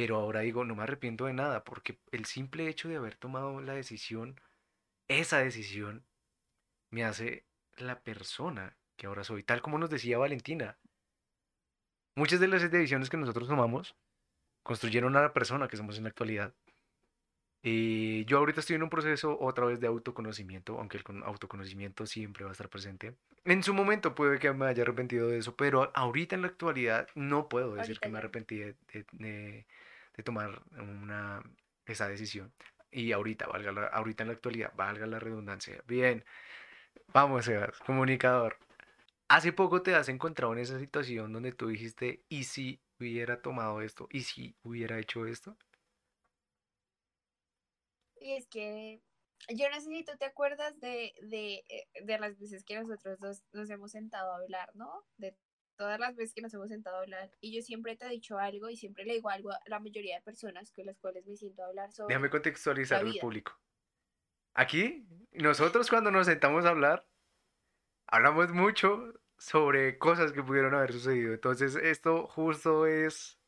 [0.00, 3.60] pero ahora digo, no me arrepiento de nada, porque el simple hecho de haber tomado
[3.60, 4.40] la decisión,
[5.08, 6.06] esa decisión,
[6.88, 7.44] me hace
[7.76, 10.78] la persona que ahora soy, tal como nos decía Valentina.
[12.14, 13.94] Muchas de las decisiones que nosotros tomamos
[14.62, 16.54] construyeron a la persona que somos en la actualidad.
[17.62, 22.44] Y yo ahorita estoy en un proceso otra vez de autoconocimiento, aunque el autoconocimiento siempre
[22.44, 23.16] va a estar presente.
[23.44, 27.06] En su momento puede que me haya arrepentido de eso, pero ahorita en la actualidad
[27.14, 29.66] no puedo decir que me arrepentí de, de, de,
[30.22, 31.42] tomar una,
[31.86, 32.52] esa decisión.
[32.90, 35.82] Y ahorita, valga la, ahorita en la actualidad, valga la redundancia.
[35.86, 36.24] Bien,
[37.08, 38.56] vamos, Sebas, comunicador.
[39.28, 43.80] Hace poco te has encontrado en esa situación donde tú dijiste, ¿y si hubiera tomado
[43.80, 44.08] esto?
[44.10, 45.56] ¿Y si hubiera hecho esto?
[48.16, 49.00] Y es que
[49.48, 53.18] yo no sé si tú te acuerdas de, de, eh, de las veces que nosotros
[53.18, 55.04] dos nos hemos sentado a hablar, ¿no?
[55.80, 57.30] Todas las veces que nos hemos sentado a hablar.
[57.40, 60.16] Y yo siempre te he dicho algo y siempre le digo algo a la mayoría
[60.16, 62.12] de personas con las cuales me siento a hablar sobre.
[62.12, 63.58] Déjame contextualizar al público.
[64.52, 67.08] Aquí, nosotros cuando nos sentamos a hablar,
[68.08, 71.32] hablamos mucho sobre cosas que pudieron haber sucedido.
[71.32, 73.40] Entonces, esto justo es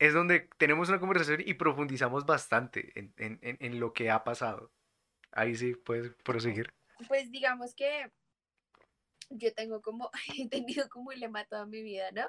[0.00, 4.72] es donde tenemos una conversación y profundizamos bastante en, lo que ha pasado.
[5.30, 6.74] Ahí sí puedes proseguir.
[7.06, 8.10] Pues digamos que
[9.30, 12.26] yo tengo como, he tenido como un lema toda mi vida, ¿no?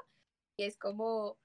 [0.57, 1.37] Y es como,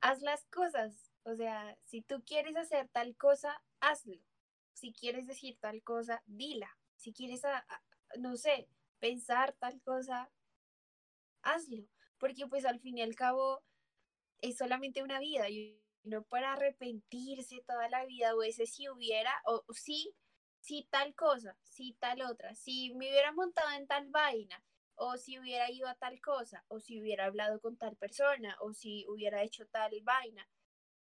[0.00, 1.12] haz las cosas.
[1.24, 4.18] O sea, si tú quieres hacer tal cosa, hazlo.
[4.72, 6.78] Si quieres decir tal cosa, dila.
[6.96, 7.42] Si quieres,
[8.18, 8.68] no sé,
[8.98, 10.30] pensar tal cosa,
[11.42, 11.84] hazlo.
[12.18, 13.62] Porque pues al fin y al cabo,
[14.40, 19.32] es solamente una vida y no para arrepentirse toda la vida o ese si hubiera
[19.44, 20.14] o sí,
[20.60, 24.62] sí tal cosa, sí tal otra, si me hubiera montado en tal vaina
[24.94, 28.72] o si hubiera ido a tal cosa o si hubiera hablado con tal persona o
[28.72, 30.48] si hubiera hecho tal vaina.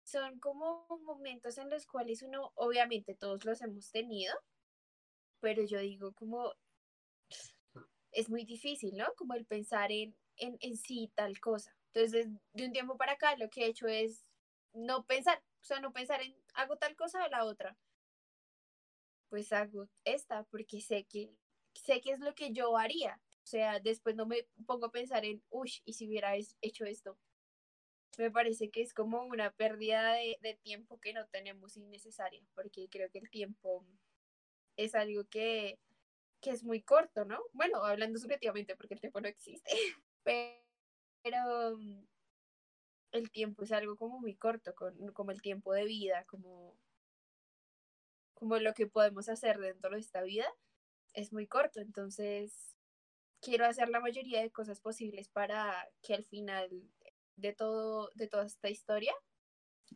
[0.02, 4.34] Son como momentos en los cuales uno, obviamente todos los hemos tenido,
[5.40, 6.52] pero yo digo como
[8.12, 9.06] es muy difícil, ¿no?
[9.16, 11.76] Como el pensar en, en, en sí tal cosa.
[11.92, 14.24] Entonces, de un tiempo para acá, lo que he hecho es
[14.72, 17.76] no pensar, o sea, no pensar en hago tal cosa o la otra.
[19.34, 21.28] Pues hago esta porque sé que
[21.74, 23.20] sé que es lo que yo haría.
[23.42, 27.18] O sea, después no me pongo a pensar en, uy, y si hubiera hecho esto.
[28.16, 32.88] Me parece que es como una pérdida de, de tiempo que no tenemos innecesaria, porque
[32.88, 33.84] creo que el tiempo
[34.76, 35.80] es algo que,
[36.40, 37.42] que es muy corto, ¿no?
[37.52, 39.72] Bueno, hablando subjetivamente, porque el tiempo no existe,
[41.24, 42.06] pero mm,
[43.10, 44.76] el tiempo es algo como muy corto,
[45.12, 46.78] como el tiempo de vida, como,
[48.44, 50.46] como lo que podemos hacer dentro de esta vida,
[51.14, 51.80] es muy corto.
[51.80, 52.76] Entonces,
[53.40, 56.68] quiero hacer la mayoría de cosas posibles para que al final
[57.36, 59.14] de todo, de toda esta historia,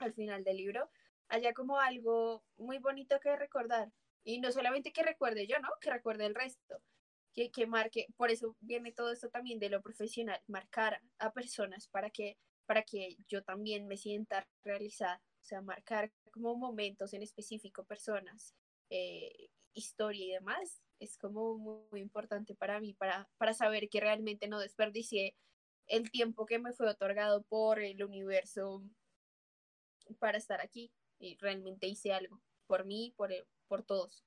[0.01, 0.90] al final del libro,
[1.28, 3.92] haya como algo muy bonito que recordar.
[4.24, 5.68] Y no solamente que recuerde yo, ¿no?
[5.82, 6.80] Que recuerde el resto
[7.34, 12.09] que, marque, por eso viene todo esto también de lo profesional, marcar a personas para
[12.09, 18.55] que, para que yo también me sienta realizada, sea, marcar como momentos en específico, personas,
[18.90, 24.49] eh, historia y demás, es como muy, importante para mí, para, para saber que realmente
[24.49, 25.36] no desperdicié
[25.86, 28.82] el tiempo que me fue otorgado por el universo
[30.18, 33.30] para estar aquí y realmente hice algo por mí, por,
[33.68, 34.24] por todos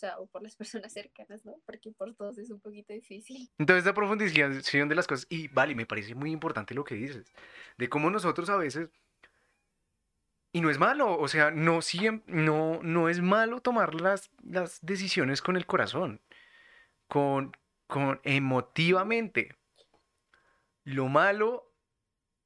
[0.00, 1.60] sea, o por las personas cercanas, ¿no?
[1.64, 3.50] Porque por todos es un poquito difícil.
[3.58, 7.24] Entonces, la profundización de las cosas, y vale, me parece muy importante lo que dices,
[7.78, 8.90] de cómo nosotros a veces,
[10.52, 14.84] y no es malo, o sea, no, siempre, no, no es malo tomar las, las
[14.84, 16.20] decisiones con el corazón,
[17.08, 19.56] con, con emotivamente.
[20.84, 21.72] Lo malo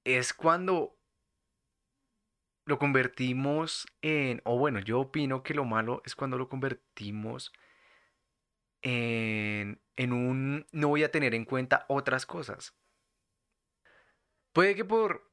[0.04, 0.98] es cuando
[2.66, 7.52] lo convertimos en, o bueno, yo opino que lo malo es cuando lo convertimos
[8.82, 12.74] en, en un, no voy a tener en cuenta otras cosas.
[14.52, 15.30] Puede que por,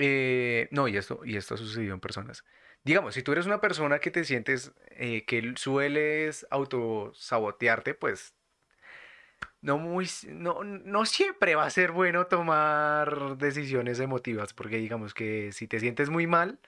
[0.00, 2.44] eh, no, y esto, y esto ha sucedido en personas.
[2.82, 8.34] Digamos, si tú eres una persona que te sientes, eh, que sueles autosabotearte, pues
[9.60, 15.52] no, muy, no, no siempre va a ser bueno tomar decisiones emotivas, porque digamos que
[15.52, 16.58] si te sientes muy mal,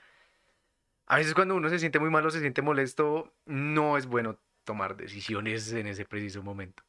[1.07, 4.39] a veces cuando uno se siente muy mal o se siente molesto, no es bueno
[4.65, 6.83] tomar decisiones en ese preciso momento.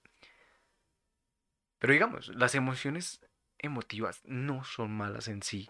[1.79, 3.25] Pero digamos, las emociones
[3.57, 5.69] emotivas no son malas en sí,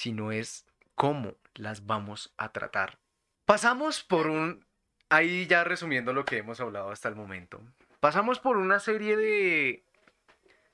[0.00, 2.98] sino es cómo las vamos a tratar.
[3.44, 4.64] Pasamos por un,
[5.10, 7.60] ahí ya resumiendo lo que hemos hablado hasta el momento,
[8.00, 9.84] pasamos por una serie de,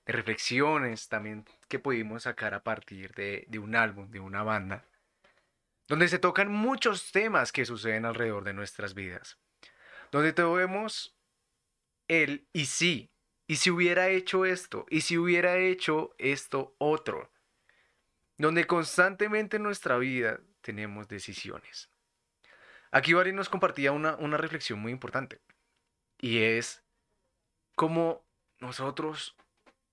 [0.07, 4.85] de reflexiones también que pudimos sacar a partir de, de un álbum, de una banda,
[5.89, 9.39] donde se tocan muchos temas que suceden alrededor de nuestras vidas,
[10.13, 11.19] donde vemos
[12.07, 13.11] el y sí,
[13.49, 17.33] y si hubiera hecho esto, y si hubiera hecho esto otro,
[18.39, 21.91] donde constantemente en nuestra vida tenemos decisiones.
[22.91, 25.41] Aquí Bari nos compartía una, una reflexión muy importante
[26.19, 26.85] y es
[27.75, 28.27] cómo
[28.59, 29.37] nosotros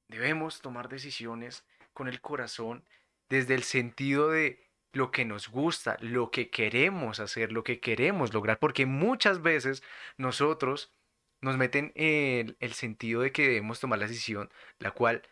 [0.08, 2.86] debemos tomar decisiones con el corazón
[3.30, 8.34] desde el sentido de lo que nos gusta, lo que queremos hacer, lo que queremos
[8.34, 9.84] lograr, porque muchas veces
[10.18, 10.94] nosotros
[11.42, 15.24] nos meten el, el sentido de que debemos tomar la decisión, la cual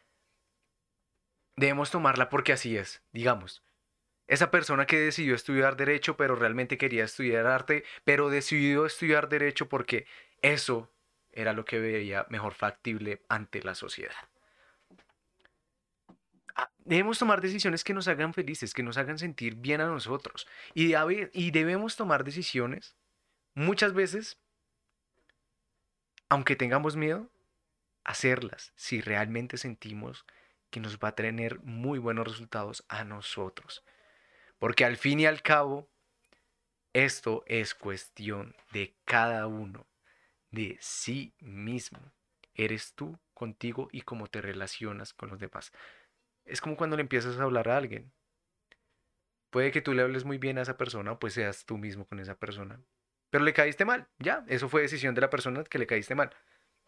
[1.61, 3.63] debemos tomarla porque así es, digamos
[4.31, 9.67] esa persona que decidió estudiar derecho, pero realmente quería estudiar arte, pero decidió estudiar derecho
[9.67, 10.05] porque
[10.41, 10.89] eso
[11.33, 14.15] era lo que veía mejor factible ante la sociedad.
[16.55, 20.47] Ah, debemos tomar decisiones que nos hagan felices, que nos hagan sentir bien a nosotros.
[20.73, 20.93] Y,
[21.33, 22.95] y debemos tomar decisiones
[23.53, 24.37] muchas veces,
[26.29, 27.29] aunque tengamos miedo,
[28.05, 30.25] hacerlas si realmente sentimos
[30.71, 33.83] que nos va a tener muy buenos resultados a nosotros.
[34.57, 35.89] Porque al fin y al cabo,
[36.93, 39.85] esto es cuestión de cada uno,
[40.49, 41.99] de sí mismo.
[42.53, 45.71] Eres tú contigo y cómo te relacionas con los demás.
[46.45, 48.11] Es como cuando le empiezas a hablar a alguien.
[49.49, 52.19] Puede que tú le hables muy bien a esa persona, pues seas tú mismo con
[52.19, 52.79] esa persona.
[53.29, 56.35] Pero le caíste mal, ya, eso fue decisión de la persona que le caíste mal.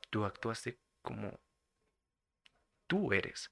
[0.10, 1.40] Tú actuaste como
[2.88, 3.52] tú eres.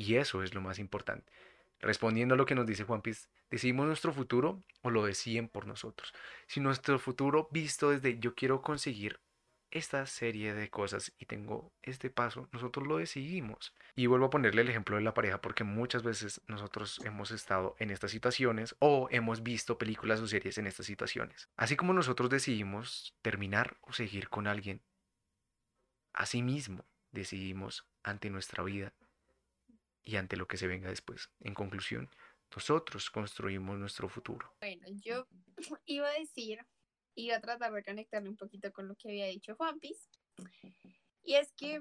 [0.00, 1.30] Y eso es lo más importante.
[1.78, 5.66] Respondiendo a lo que nos dice Juan Piz, ¿decidimos nuestro futuro o lo deciden por
[5.66, 6.14] nosotros?
[6.46, 9.20] Si nuestro futuro visto desde yo quiero conseguir
[9.70, 13.74] esta serie de cosas y tengo este paso, nosotros lo decidimos.
[13.94, 17.76] Y vuelvo a ponerle el ejemplo de la pareja porque muchas veces nosotros hemos estado
[17.78, 21.50] en estas situaciones o hemos visto películas o series en estas situaciones.
[21.58, 24.80] Así como nosotros decidimos terminar o seguir con alguien,
[26.14, 28.94] así mismo decidimos ante nuestra vida
[30.10, 31.30] y ante lo que se venga después.
[31.40, 32.10] En conclusión,
[32.54, 34.52] nosotros construimos nuestro futuro.
[34.60, 35.24] Bueno, yo
[35.86, 36.58] iba a decir,
[37.14, 40.08] iba a tratar de conectarme un poquito con lo que había dicho Juanpis,
[41.22, 41.80] y es que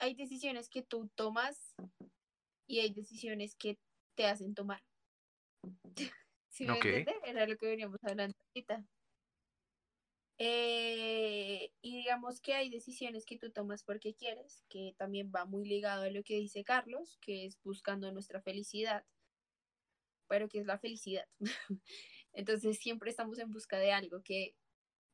[0.00, 1.76] hay decisiones que tú tomas
[2.66, 3.78] y hay decisiones que
[4.16, 4.82] te hacen tomar.
[6.48, 8.84] ¿Sí me Era lo que veníamos hablando ahorita.
[10.40, 15.66] Eh, y digamos que hay decisiones que tú tomas porque quieres, que también va muy
[15.66, 19.04] ligado a lo que dice Carlos, que es buscando nuestra felicidad,
[20.28, 21.26] pero que es la felicidad.
[22.32, 24.54] Entonces siempre estamos en busca de algo que,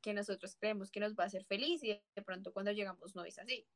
[0.02, 3.24] que nosotros creemos que nos va a hacer feliz y de pronto cuando llegamos no
[3.24, 3.66] es así.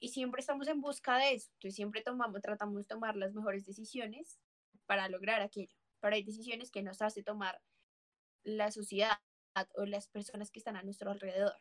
[0.00, 3.66] Y siempre estamos en busca de eso, entonces siempre tomamos, tratamos de tomar las mejores
[3.66, 4.38] decisiones
[4.86, 5.76] para lograr aquello.
[6.00, 7.60] Pero hay decisiones que nos hace tomar
[8.44, 9.18] la sociedad,
[9.74, 11.54] o las personas que están a nuestro alrededor.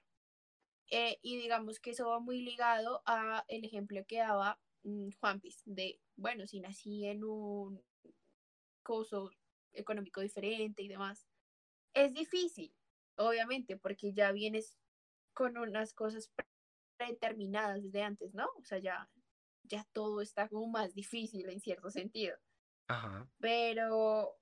[0.89, 5.41] Eh, y digamos que eso va muy ligado a el ejemplo que daba mm, Juan
[5.41, 7.83] Piz de, bueno, si nací en un
[8.83, 9.31] coso
[9.73, 11.27] económico diferente y demás,
[11.93, 12.73] es difícil,
[13.17, 14.77] obviamente, porque ya vienes
[15.33, 16.31] con unas cosas
[16.97, 18.47] predeterminadas desde antes, ¿no?
[18.57, 19.09] O sea, ya,
[19.63, 22.37] ya todo está como más difícil en cierto sentido.
[22.87, 23.29] Ajá.
[23.39, 24.37] Pero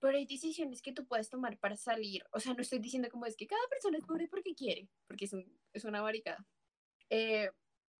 [0.00, 2.24] pero hay decisiones que tú puedes tomar para salir.
[2.32, 5.24] O sea, no estoy diciendo como es que cada persona es pobre porque quiere, porque
[5.24, 6.44] es, un, es una barricada.
[7.10, 7.50] Eh,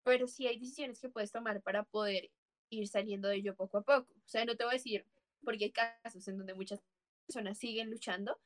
[0.03, 2.30] pero sí hay decisiones que puedes tomar para poder
[2.70, 4.12] ir saliendo de ello poco a poco.
[4.12, 5.07] O sea, no te voy a decir,
[5.42, 6.80] porque hay casos en donde muchas
[7.26, 8.38] personas siguen luchando,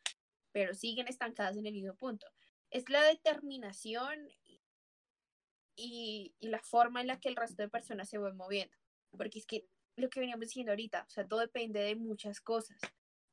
[0.53, 2.27] pero siguen estancadas en el mismo punto.
[2.71, 8.19] Es la determinación y, y la forma en la que el resto de personas se
[8.19, 8.77] van moviendo.
[9.11, 12.79] Porque es que lo que veníamos diciendo ahorita, o sea, todo depende de muchas cosas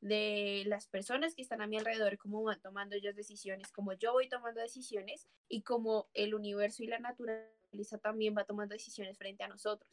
[0.02, 4.14] de las personas que están a mi alrededor, cómo van tomando ellas decisiones, como yo
[4.14, 9.44] voy tomando decisiones y como el universo y la naturaleza también va tomando decisiones frente
[9.44, 9.92] a nosotros.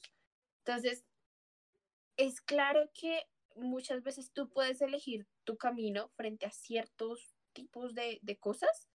[0.59, 1.05] Entonces,
[2.16, 3.26] es claro que
[3.57, 8.88] muchas veces tú puedes elegir tu camino frente a ciertos tipos de, de cosas,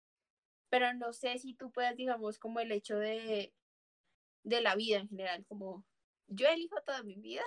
[0.70, 3.54] pero no sé si tú puedes, digamos, como el hecho de,
[4.42, 5.84] de la vida en general, como
[6.28, 7.44] yo elijo toda mi vida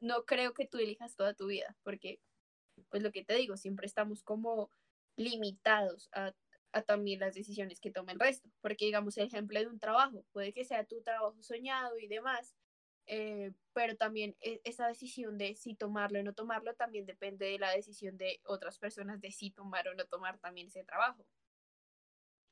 [0.00, 2.20] no, creo que tú elijas toda tu vida, porque,
[2.90, 4.70] pues lo que te digo, siempre estamos como
[5.16, 6.34] limitados a,
[6.72, 10.24] a también las decisiones que toma el resto, porque digamos el ejemplo de un trabajo,
[10.32, 12.54] puede que sea tu trabajo soñado y demás,
[13.06, 17.58] eh, pero también e, esa decisión de si tomarlo o no tomarlo también depende de
[17.58, 21.26] la decisión de otras personas de si tomar o no tomar también ese trabajo.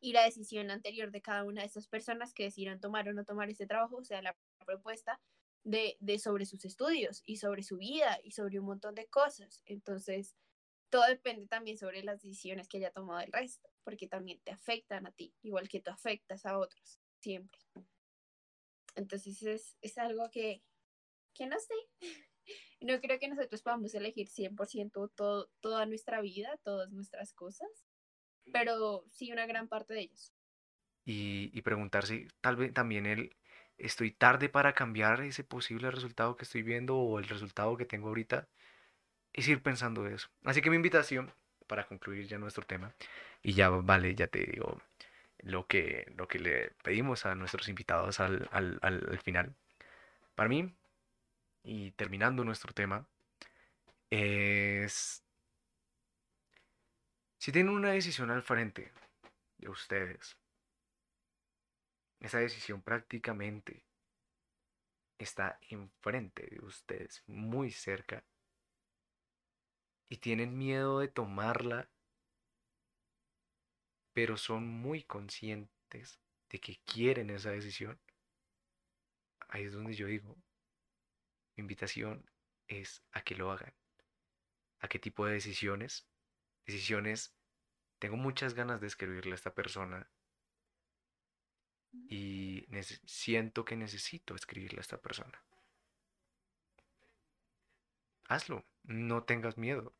[0.01, 3.25] Y la decisión anterior de cada una de esas personas que decidieron tomar o no
[3.25, 4.37] tomar ese trabajo, o sea, la
[4.67, 5.21] propuesta
[5.65, 9.63] de, de sobre sus estudios y sobre su vida y sobre un montón de cosas.
[9.67, 10.37] Entonces,
[10.93, 15.07] todo depende también sobre las decisiones que haya tomado el resto, porque también te afectan
[15.07, 17.59] a ti, igual que tú afectas a otros, siempre.
[18.95, 20.63] Entonces es, es algo que,
[21.35, 21.75] que no sé.
[22.81, 27.69] No creo que nosotros podamos elegir 100% todo, toda nuestra vida, todas nuestras cosas,
[28.53, 30.35] pero sí una gran parte de ellos.
[31.05, 33.37] Y, y preguntar si tal vez también el,
[33.79, 38.09] estoy tarde para cambiar ese posible resultado que estoy viendo o el resultado que tengo
[38.09, 38.49] ahorita,
[39.33, 40.29] es ir pensando eso.
[40.45, 41.33] Así que mi invitación,
[41.67, 42.95] para concluir ya nuestro tema,
[43.43, 44.81] y ya vale, ya te digo,
[45.43, 49.55] lo que, lo que le pedimos a nuestros invitados al, al, al, final.
[50.35, 50.75] Para mí,
[51.65, 53.07] y terminando nuestro tema,
[54.11, 55.23] es...
[57.39, 58.93] Si tienen una decisión al frente
[59.59, 60.37] de ustedes,
[62.23, 63.85] esa decisión prácticamente
[65.19, 68.25] está enfrente de ustedes, muy cerca,
[70.09, 71.89] y tienen miedo de tomarla
[74.13, 76.21] pero son muy conscientes
[76.51, 77.99] de que quieren esa decisión,
[79.49, 80.37] ahí es donde yo digo,
[81.57, 82.31] mi invitación
[82.69, 83.75] es a que lo hagan.
[84.81, 86.07] ¿A qué tipo de decisiones?
[86.67, 87.35] Decisiones,
[87.99, 90.11] tengo muchas ganas de escribirle a esta persona
[91.93, 92.67] y
[93.07, 95.43] siento que necesito escribirle a esta persona.
[98.29, 99.95] Hazlo, no tengas miedo.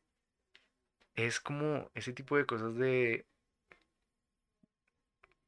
[1.15, 3.25] Es como ese tipo de cosas de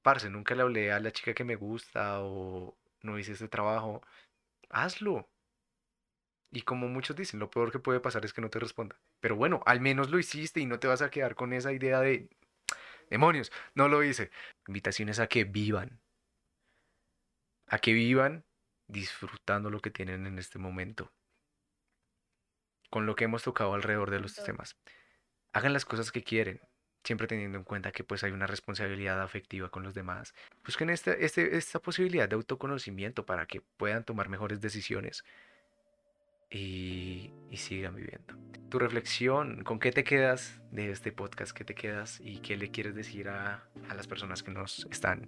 [0.05, 4.03] parce, nunca le hablé a la chica que me gusta o no hice este trabajo,
[4.69, 5.27] hazlo.
[6.51, 8.99] Y como muchos dicen, lo peor que puede pasar es que no te responda.
[9.19, 11.99] Pero bueno, al menos lo hiciste y no te vas a quedar con esa idea
[12.01, 12.29] de,
[13.09, 14.31] demonios, no lo hice.
[14.67, 15.99] Invitaciones a que vivan.
[17.75, 18.45] A que vivan
[18.87, 21.11] disfrutando lo que tienen en este momento.
[22.89, 24.77] Con lo que hemos tocado alrededor de los temas.
[25.51, 26.61] Hagan las cosas que quieren
[27.03, 30.33] siempre teniendo en cuenta que pues hay una responsabilidad afectiva con los demás.
[30.63, 35.25] Busquen esta, este, esta posibilidad de autoconocimiento para que puedan tomar mejores decisiones
[36.49, 38.37] y, y, sigan viviendo.
[38.69, 41.51] Tu reflexión, ¿con qué te quedas de este podcast?
[41.51, 45.27] ¿Qué te quedas y qué le quieres decir a, a las personas que nos están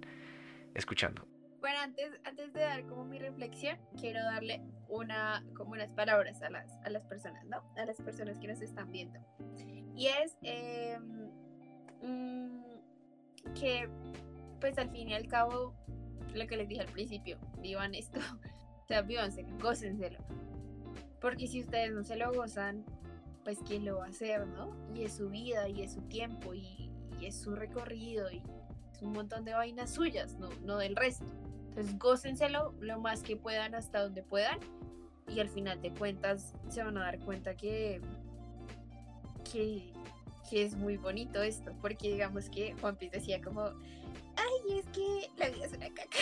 [0.74, 1.37] escuchando?
[1.60, 6.50] Bueno, antes, antes de dar como mi reflexión, quiero darle una, como unas palabras a
[6.50, 7.62] las, a las personas, ¿no?
[7.76, 9.18] A las personas que nos están viendo.
[9.96, 10.36] Y es...
[10.42, 10.98] Eh,
[13.54, 13.88] que
[14.60, 15.74] pues al fin y al cabo,
[16.34, 18.18] lo que les dije al principio, vivan esto,
[18.84, 20.18] o sea, vívanse, gócenselo.
[21.20, 22.84] Porque si ustedes no se lo gozan,
[23.44, 24.76] pues quién lo va a hacer, ¿no?
[24.94, 26.90] Y es su vida, y es su tiempo, y,
[27.20, 28.42] y es su recorrido, y
[28.92, 31.26] es un montón de vainas suyas, no, no del resto.
[31.68, 34.58] Entonces, gócenselo lo más que puedan hasta donde puedan,
[35.28, 38.00] y al final de cuentas se van a dar cuenta que,
[39.52, 39.92] que
[40.48, 45.30] que es muy bonito esto, porque digamos que Juan Piz decía como, ay, es que
[45.36, 46.18] la vida es una caca.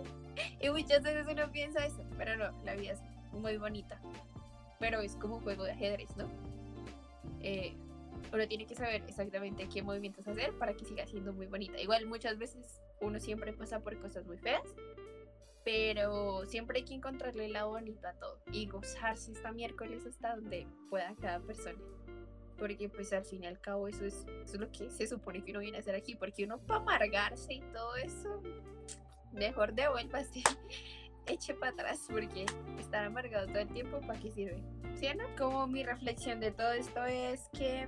[0.60, 3.00] y muchas veces uno piensa eso, pero no, la vida es
[3.32, 4.00] muy bonita.
[4.78, 6.28] Pero es como juego de ajedrez, ¿no?
[7.40, 7.74] Eh,
[8.32, 11.80] uno tiene que saber exactamente qué movimientos hacer para que siga siendo muy bonita.
[11.80, 14.62] Igual muchas veces uno siempre pasa por cosas muy feas,
[15.64, 20.36] pero siempre hay que encontrarle el lado bonito a todo y gozarse esta miércoles hasta
[20.36, 21.78] donde pueda cada persona
[22.58, 24.26] porque pues al fin y al cabo eso es,
[24.58, 27.60] lo que se supone que uno viene a hacer aquí, porque uno para amargarse y
[27.72, 28.42] todo eso,
[29.32, 30.42] mejor devuélvase,
[31.26, 32.46] eche para atrás, porque
[32.78, 34.62] estar amargado todo el tiempo, ¿para qué sirve?
[34.94, 35.24] ¿Sí, no?
[35.36, 37.86] Como mi reflexión de todo esto es que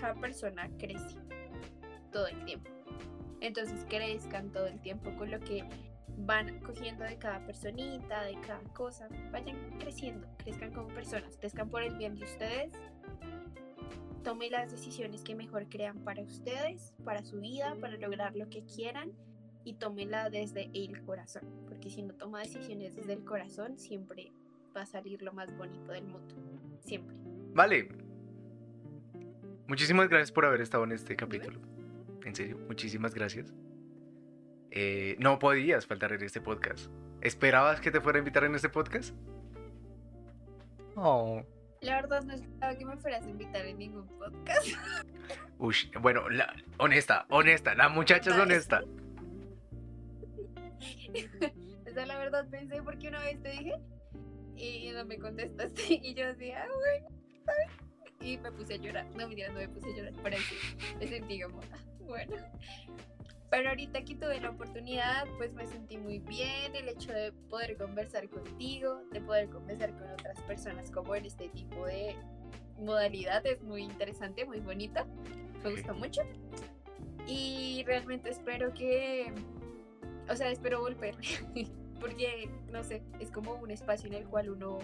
[0.00, 1.18] cada persona crece
[2.10, 2.70] todo el tiempo.
[3.40, 5.64] Entonces crezcan todo el tiempo con lo que
[6.18, 11.82] van cogiendo de cada personita, de cada cosa, vayan creciendo, crezcan como personas, crezcan por
[11.82, 12.72] el bien de ustedes
[14.22, 18.64] tome las decisiones que mejor crean para ustedes, para su vida, para lograr lo que
[18.64, 19.12] quieran
[19.64, 24.32] y tómela desde el corazón, porque si no toma decisiones desde el corazón, siempre
[24.76, 26.34] va a salir lo más bonito del mundo,
[26.80, 27.16] siempre.
[27.54, 27.88] Vale.
[29.68, 31.60] Muchísimas gracias por haber estado en este capítulo.
[32.24, 33.54] En serio, muchísimas gracias.
[34.70, 36.90] Eh, no podías faltar en este podcast.
[37.20, 39.14] ¿Esperabas que te fuera a invitar en este podcast?
[40.96, 41.42] Oh.
[41.80, 44.68] La verdad no esperaba que me fueras a invitar en ningún podcast.
[45.58, 48.82] Uy, bueno, la, honesta, honesta, la muchacha es honesta.
[51.90, 53.74] O sea, la verdad pensé porque una vez te dije
[54.56, 57.04] y no me contestaste y yo decía, ah,
[57.44, 59.06] bueno, Y me puse a llorar.
[59.16, 60.54] No, mira, no me puse a llorar, pero sí,
[60.98, 62.36] me sentí como, ah, bueno.
[63.50, 66.74] Pero ahorita que tuve la oportunidad, pues me sentí muy bien.
[66.74, 71.50] El hecho de poder conversar contigo, de poder conversar con otras personas como en este
[71.50, 72.16] tipo de
[72.78, 75.06] modalidad es muy interesante, muy bonita.
[75.62, 76.22] Me gustó mucho.
[77.26, 79.32] Y realmente espero que,
[80.28, 81.16] o sea, espero volver.
[82.00, 84.78] Porque, no sé, es como un espacio en el cual uno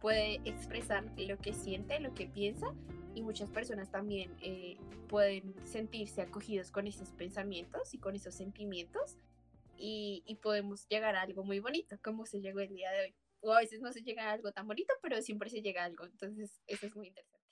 [0.00, 2.74] puede expresar lo que siente, lo que piensa
[3.14, 4.76] y muchas personas también eh,
[5.08, 9.16] pueden sentirse acogidos con esos pensamientos y con esos sentimientos
[9.78, 13.14] y, y, podemos llegar a algo muy bonito, como se llegó el día de hoy.
[13.40, 15.84] O a veces no se llega a algo tan bonito, pero siempre se llega a
[15.84, 17.45] algo, entonces eso es muy interesante.